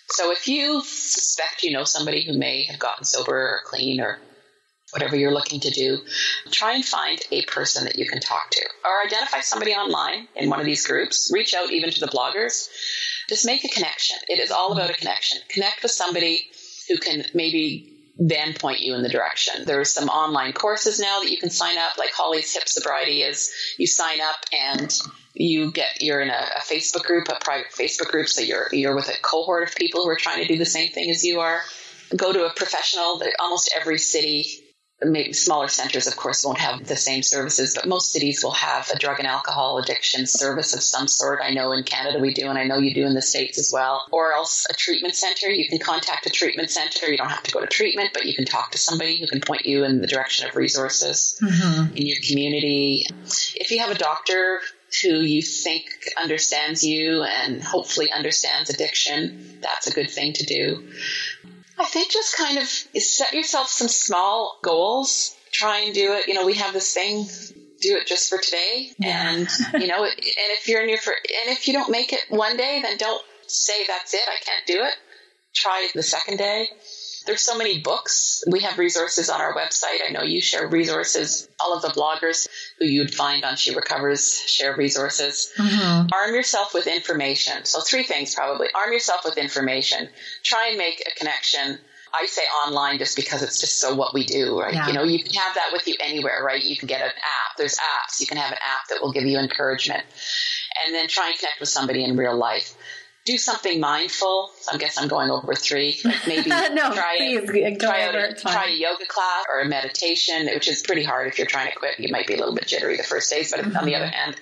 [0.08, 4.20] So if you suspect you know somebody who may have gotten sober or clean or
[4.93, 5.99] whatever you're looking to do,
[6.51, 10.51] try and find a person that you can talk to or identify somebody online in
[10.51, 11.30] one of these groups.
[11.32, 12.68] Reach out even to the bloggers.
[13.28, 14.18] Just make a connection.
[14.28, 15.40] It is all about a connection.
[15.49, 16.51] Connect with somebody
[16.88, 19.64] who can maybe then point you in the direction.
[19.64, 23.51] There's some online courses now that you can sign up, like Holly's Hip Sobriety is
[23.78, 24.95] you sign up and
[25.34, 28.95] you get you're in a, a, Facebook group, a private Facebook group, so you're you're
[28.95, 31.40] with a cohort of people who are trying to do the same thing as you
[31.40, 31.61] are.
[32.14, 33.18] Go to a professional.
[33.18, 34.61] That almost every city
[35.05, 38.90] maybe smaller centers, of course, won't have the same services, but most cities will have
[38.90, 41.40] a drug and alcohol addiction service of some sort.
[41.42, 43.70] I know in Canada we do, and I know you do in the States as
[43.72, 44.07] well.
[44.11, 45.48] Or else a treatment center.
[45.50, 47.11] You can contact a treatment center.
[47.11, 49.40] You don't have to go to treatment, but you can talk to somebody who can
[49.40, 51.96] point you in the direction of resources mm-hmm.
[51.96, 53.07] in your community.
[53.55, 54.61] If you have a doctor
[55.00, 55.84] who you think
[56.20, 59.59] understands you and hopefully understands addiction.
[59.62, 60.92] That's a good thing to do.
[61.78, 65.34] I think just kind of set yourself some small goals.
[65.52, 66.28] Try and do it.
[66.28, 67.26] You know, we have this thing
[67.82, 68.90] do it just for today.
[69.02, 72.56] And, you know, and if you're in your, and if you don't make it one
[72.56, 74.22] day, then don't say that's it.
[74.26, 74.94] I can't do it.
[75.54, 76.68] Try the second day.
[77.26, 78.42] There's so many books.
[78.50, 79.98] We have resources on our website.
[80.06, 81.48] I know you share resources.
[81.64, 82.48] All of the bloggers
[82.78, 85.52] who you'd find on She Recovers share resources.
[85.56, 86.08] Mm-hmm.
[86.12, 87.64] Arm yourself with information.
[87.64, 88.68] So three things probably.
[88.74, 90.08] Arm yourself with information.
[90.42, 91.78] Try and make a connection
[92.14, 94.74] I say online just because it's just so what we do, right?
[94.74, 94.86] Yeah.
[94.86, 96.62] You know, you can have that with you anywhere, right?
[96.62, 97.56] You can get an app.
[97.56, 98.20] There's apps.
[98.20, 100.04] You can have an app that will give you encouragement.
[100.84, 102.74] And then try and connect with somebody in real life.
[103.24, 104.50] Do something mindful.
[104.72, 106.00] I guess I'm going over three.
[106.04, 110.46] Like maybe no, try, please, a, try, a, try a yoga class or a meditation,
[110.46, 112.00] which is pretty hard if you're trying to quit.
[112.00, 113.76] You might be a little bit jittery the first days, but mm-hmm.
[113.76, 114.34] on the other hand,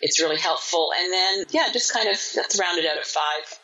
[0.00, 0.90] it's really helpful.
[0.96, 3.58] And then, yeah, just kind of that's rounded out at five.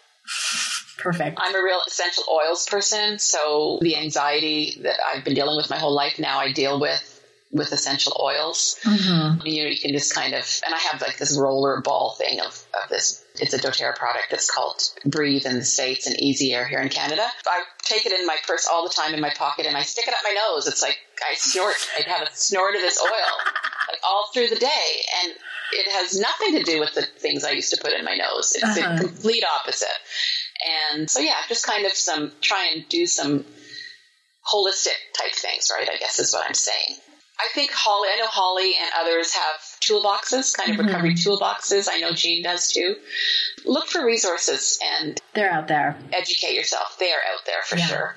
[0.98, 1.38] Perfect.
[1.40, 5.78] I'm a real essential oils person, so the anxiety that I've been dealing with my
[5.78, 7.17] whole life now I deal with
[7.50, 8.78] with essential oils.
[8.82, 9.46] Mm-hmm.
[9.46, 12.40] You know, you can just kind of, and I have like this roller ball thing
[12.40, 12.46] of,
[12.82, 13.24] of this.
[13.40, 14.32] It's a doTERRA product.
[14.32, 17.26] It's called Breathe in the States and Easy Air here in Canada.
[17.46, 20.06] I take it in my purse all the time in my pocket and I stick
[20.06, 20.66] it up my nose.
[20.66, 23.52] It's like I snort, I have a snort of this oil
[23.88, 25.02] like all through the day.
[25.24, 25.32] And
[25.72, 28.52] it has nothing to do with the things I used to put in my nose.
[28.54, 28.96] It's uh-huh.
[28.96, 29.88] the complete opposite.
[30.92, 33.44] And so, yeah, just kind of some, try and do some
[34.52, 35.88] holistic type things, right?
[35.88, 36.98] I guess is what I'm saying.
[37.40, 40.86] I think Holly, I know Holly and others have toolboxes, kind of mm-hmm.
[40.86, 41.88] recovery toolboxes.
[41.90, 42.96] I know Jean does too.
[43.64, 45.96] Look for resources and they're out there.
[46.12, 46.96] Educate yourself.
[46.98, 47.86] They are out there for yeah.
[47.86, 48.16] sure.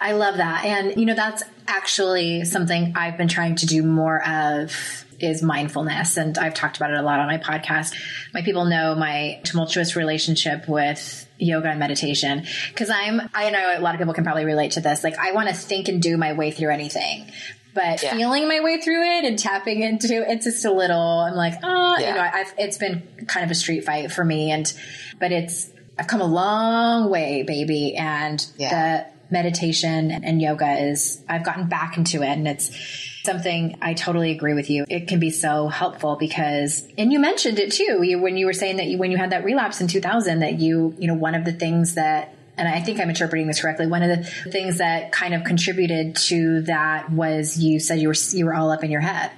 [0.00, 0.64] I love that.
[0.64, 6.16] And, you know, that's actually something I've been trying to do more of is mindfulness.
[6.16, 7.94] And I've talked about it a lot on my podcast.
[8.32, 13.80] My people know my tumultuous relationship with yoga and meditation because I'm, I know a
[13.80, 15.02] lot of people can probably relate to this.
[15.02, 17.30] Like, I want to think and do my way through anything.
[17.78, 18.16] But yeah.
[18.16, 21.20] feeling my way through it and tapping into it's just a little.
[21.20, 22.08] I'm like, oh, yeah.
[22.08, 24.72] you know, I've, it's been kind of a street fight for me, and
[25.20, 29.04] but it's I've come a long way, baby, and yeah.
[29.04, 32.76] the meditation and yoga is I've gotten back into it, and it's
[33.22, 34.84] something I totally agree with you.
[34.88, 38.52] It can be so helpful because, and you mentioned it too, you, when you were
[38.52, 41.36] saying that you, when you had that relapse in 2000, that you, you know, one
[41.36, 43.86] of the things that and I think I'm interpreting this correctly.
[43.86, 48.14] One of the things that kind of contributed to that was you said you were
[48.32, 49.30] you were all up in your head.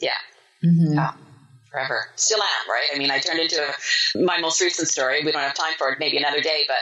[0.00, 0.10] Yeah.
[0.64, 0.94] Mm-hmm.
[0.94, 1.12] Yeah.
[1.70, 2.06] Forever.
[2.16, 2.88] Still am, right?
[2.94, 3.66] I mean, I turned into
[4.14, 5.22] my most recent story.
[5.24, 6.76] We don't have time for it, maybe another day, but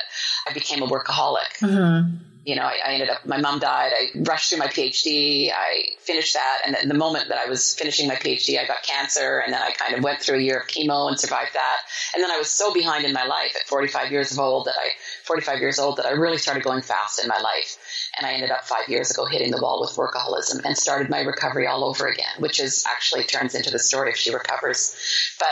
[0.48, 1.58] I became a workaholic.
[1.60, 3.92] Mm-hmm you know, I, I, ended up, my mom died.
[3.98, 5.50] I rushed through my PhD.
[5.50, 6.58] I finished that.
[6.66, 9.38] And then the moment that I was finishing my PhD, I got cancer.
[9.38, 11.76] And then I kind of went through a year of chemo and survived that.
[12.14, 14.74] And then I was so behind in my life at 45 years of old that
[14.78, 14.90] I,
[15.24, 17.78] 45 years old that I really started going fast in my life.
[18.18, 21.20] And I ended up five years ago hitting the wall with workaholism and started my
[21.20, 24.94] recovery all over again, which is actually turns into the story if she recovers.
[25.38, 25.48] But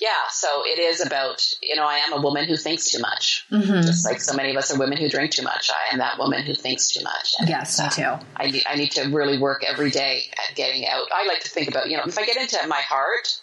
[0.00, 3.46] yeah, so it is about, you know, I am a woman who thinks too much.
[3.50, 3.82] Mm-hmm.
[3.82, 5.70] Just like so many of us are women who drink too much.
[5.70, 7.34] I am that woman who thinks too much.
[7.38, 8.14] And yes, me too.
[8.36, 11.06] I need, I need to really work every day at getting out.
[11.14, 13.40] I like to think about, you know, if I get into my heart,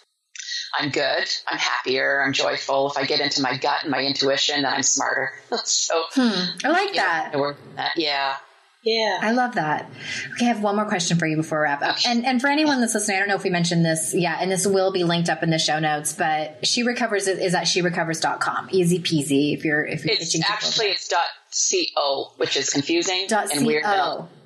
[0.78, 1.28] I'm good.
[1.48, 2.22] I'm happier.
[2.24, 2.90] I'm joyful.
[2.90, 5.32] If I get into my gut and my intuition, then I'm smarter.
[5.64, 6.56] so hmm.
[6.64, 7.32] I like that.
[7.32, 7.92] Know, that.
[7.96, 8.36] Yeah.
[8.84, 9.18] Yeah.
[9.22, 9.90] I love that.
[10.34, 11.96] Okay, I have one more question for you before we wrap up.
[12.06, 14.50] And and for anyone that's listening, I don't know if we mentioned this yet, and
[14.50, 18.68] this will be linked up in the show notes, but she recovers is at sherecovers.com.
[18.72, 21.24] Easy peasy if you're if you're it's actually it's dot
[21.96, 23.84] co, which is confusing dot and weird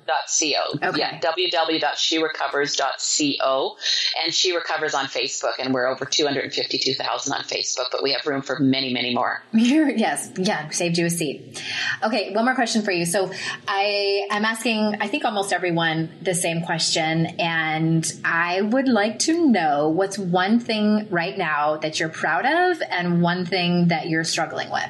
[0.09, 0.89] www.co.
[0.89, 0.99] Okay.
[0.99, 3.77] Yeah, www.sherecovers.co.
[4.23, 8.41] And She Recovers on Facebook, and we're over 252,000 on Facebook, but we have room
[8.41, 9.43] for many, many more.
[9.53, 11.61] yes, yeah, saved you a seat.
[12.03, 13.05] Okay, one more question for you.
[13.05, 13.29] So
[13.67, 19.19] I, I am asking, I think almost everyone the same question, and I would like
[19.19, 24.09] to know what's one thing right now that you're proud of and one thing that
[24.09, 24.89] you're struggling with.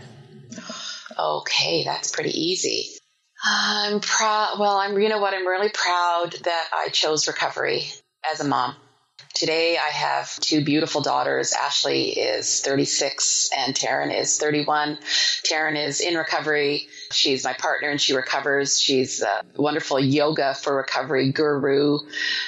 [1.17, 2.98] Okay, that's pretty easy.
[3.43, 4.59] I'm proud.
[4.59, 5.33] Well, I'm, you know what?
[5.33, 7.85] I'm really proud that I chose recovery
[8.31, 8.75] as a mom.
[9.33, 11.53] Today, I have two beautiful daughters.
[11.53, 14.97] Ashley is 36 and Taryn is 31.
[15.49, 16.87] Taryn is in recovery.
[17.11, 18.79] She's my partner and she recovers.
[18.79, 21.97] She's a wonderful yoga for recovery guru.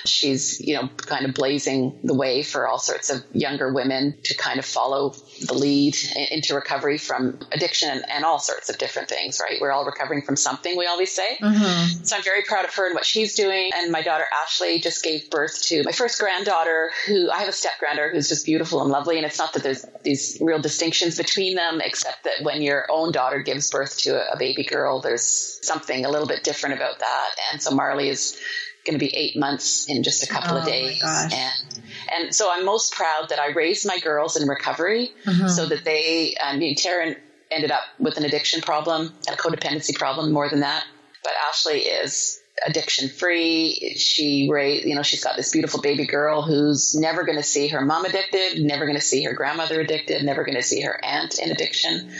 [0.05, 4.37] She's, you know, kind of blazing the way for all sorts of younger women to
[4.37, 5.15] kind of follow
[5.47, 5.97] the lead
[6.29, 9.59] into recovery from addiction and all sorts of different things, right?
[9.59, 11.37] We're all recovering from something, we always say.
[11.41, 12.03] Mm-hmm.
[12.03, 13.71] So I'm very proud of her and what she's doing.
[13.73, 17.53] And my daughter Ashley just gave birth to my first granddaughter, who I have a
[17.53, 19.17] step granddaughter who's just beautiful and lovely.
[19.17, 23.11] And it's not that there's these real distinctions between them, except that when your own
[23.11, 26.99] daughter gives birth to a, a baby girl, there's something a little bit different about
[26.99, 27.29] that.
[27.51, 28.39] And so Marley is
[28.85, 31.01] going to be eight months in just a couple oh of days.
[31.03, 31.81] And,
[32.15, 35.47] and so I'm most proud that I raised my girls in recovery mm-hmm.
[35.47, 37.17] so that they, I mean, Taryn
[37.51, 40.85] ended up with an addiction problem and a codependency problem more than that.
[41.23, 43.95] But Ashley is addiction free.
[43.97, 47.69] She raised, you know, she's got this beautiful baby girl who's never going to see
[47.69, 51.03] her mom addicted, never going to see her grandmother addicted, never going to see her
[51.03, 52.11] aunt in addiction.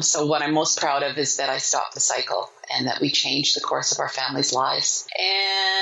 [0.00, 3.10] So what I'm most proud of is that I stopped the cycle and that we
[3.10, 5.06] changed the course of our family's lives.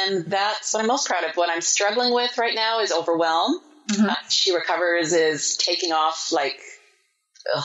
[0.08, 1.36] And that's what I'm most proud of.
[1.36, 3.60] What I'm struggling with right now is overwhelm.
[3.90, 4.10] Mm-hmm.
[4.10, 6.58] Uh, she recovers is taking off like
[7.54, 7.64] ugh,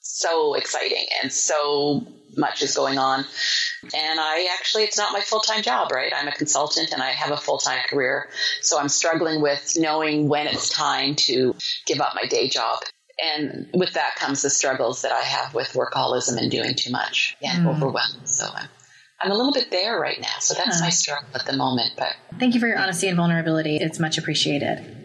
[0.00, 3.24] so exciting and so much is going on.
[3.82, 6.12] And I actually, it's not my full time job, right?
[6.14, 8.28] I'm a consultant and I have a full time career.
[8.60, 11.54] So I'm struggling with knowing when it's time to
[11.86, 12.80] give up my day job.
[13.22, 17.36] And with that comes the struggles that I have with workaholism and doing too much
[17.42, 17.70] and mm.
[17.70, 18.28] overwhelmed.
[18.28, 18.68] So I'm,
[19.20, 20.38] I'm a little bit there right now.
[20.40, 21.92] So that's my struggle at the moment.
[21.96, 23.76] But thank you for your honesty and vulnerability.
[23.76, 25.01] It's much appreciated.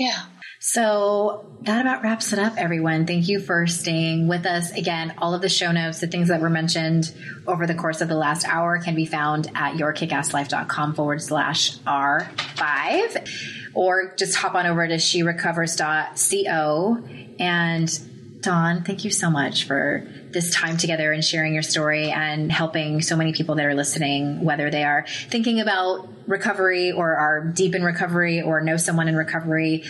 [0.00, 0.24] Yeah.
[0.60, 3.06] So that about wraps it up, everyone.
[3.06, 4.72] Thank you for staying with us.
[4.72, 7.14] Again, all of the show notes, the things that were mentioned
[7.46, 13.70] over the course of the last hour can be found at yourkickasslife.com forward slash R5
[13.74, 17.04] or just hop on over to sherecovers.co.
[17.38, 22.50] And Dawn, thank you so much for this time together and sharing your story and
[22.50, 27.44] helping so many people that are listening, whether they are thinking about recovery or are
[27.44, 29.84] deep in recovery or know someone in recovery.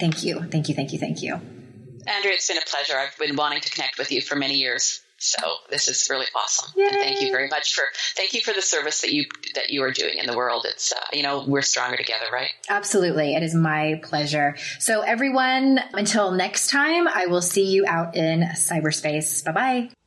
[0.00, 0.42] Thank you.
[0.42, 0.74] Thank you.
[0.74, 0.98] Thank you.
[0.98, 1.34] Thank you.
[2.06, 2.96] Andrea, it's been a pleasure.
[2.96, 5.03] I've been wanting to connect with you for many years.
[5.24, 6.70] So this is really awesome.
[6.76, 6.86] Yay.
[6.86, 9.82] And thank you very much for thank you for the service that you that you
[9.82, 10.66] are doing in the world.
[10.68, 12.50] It's uh, you know we're stronger together, right?
[12.68, 14.56] Absolutely, it is my pleasure.
[14.78, 19.44] So everyone, until next time, I will see you out in cyberspace.
[19.44, 20.03] Bye bye.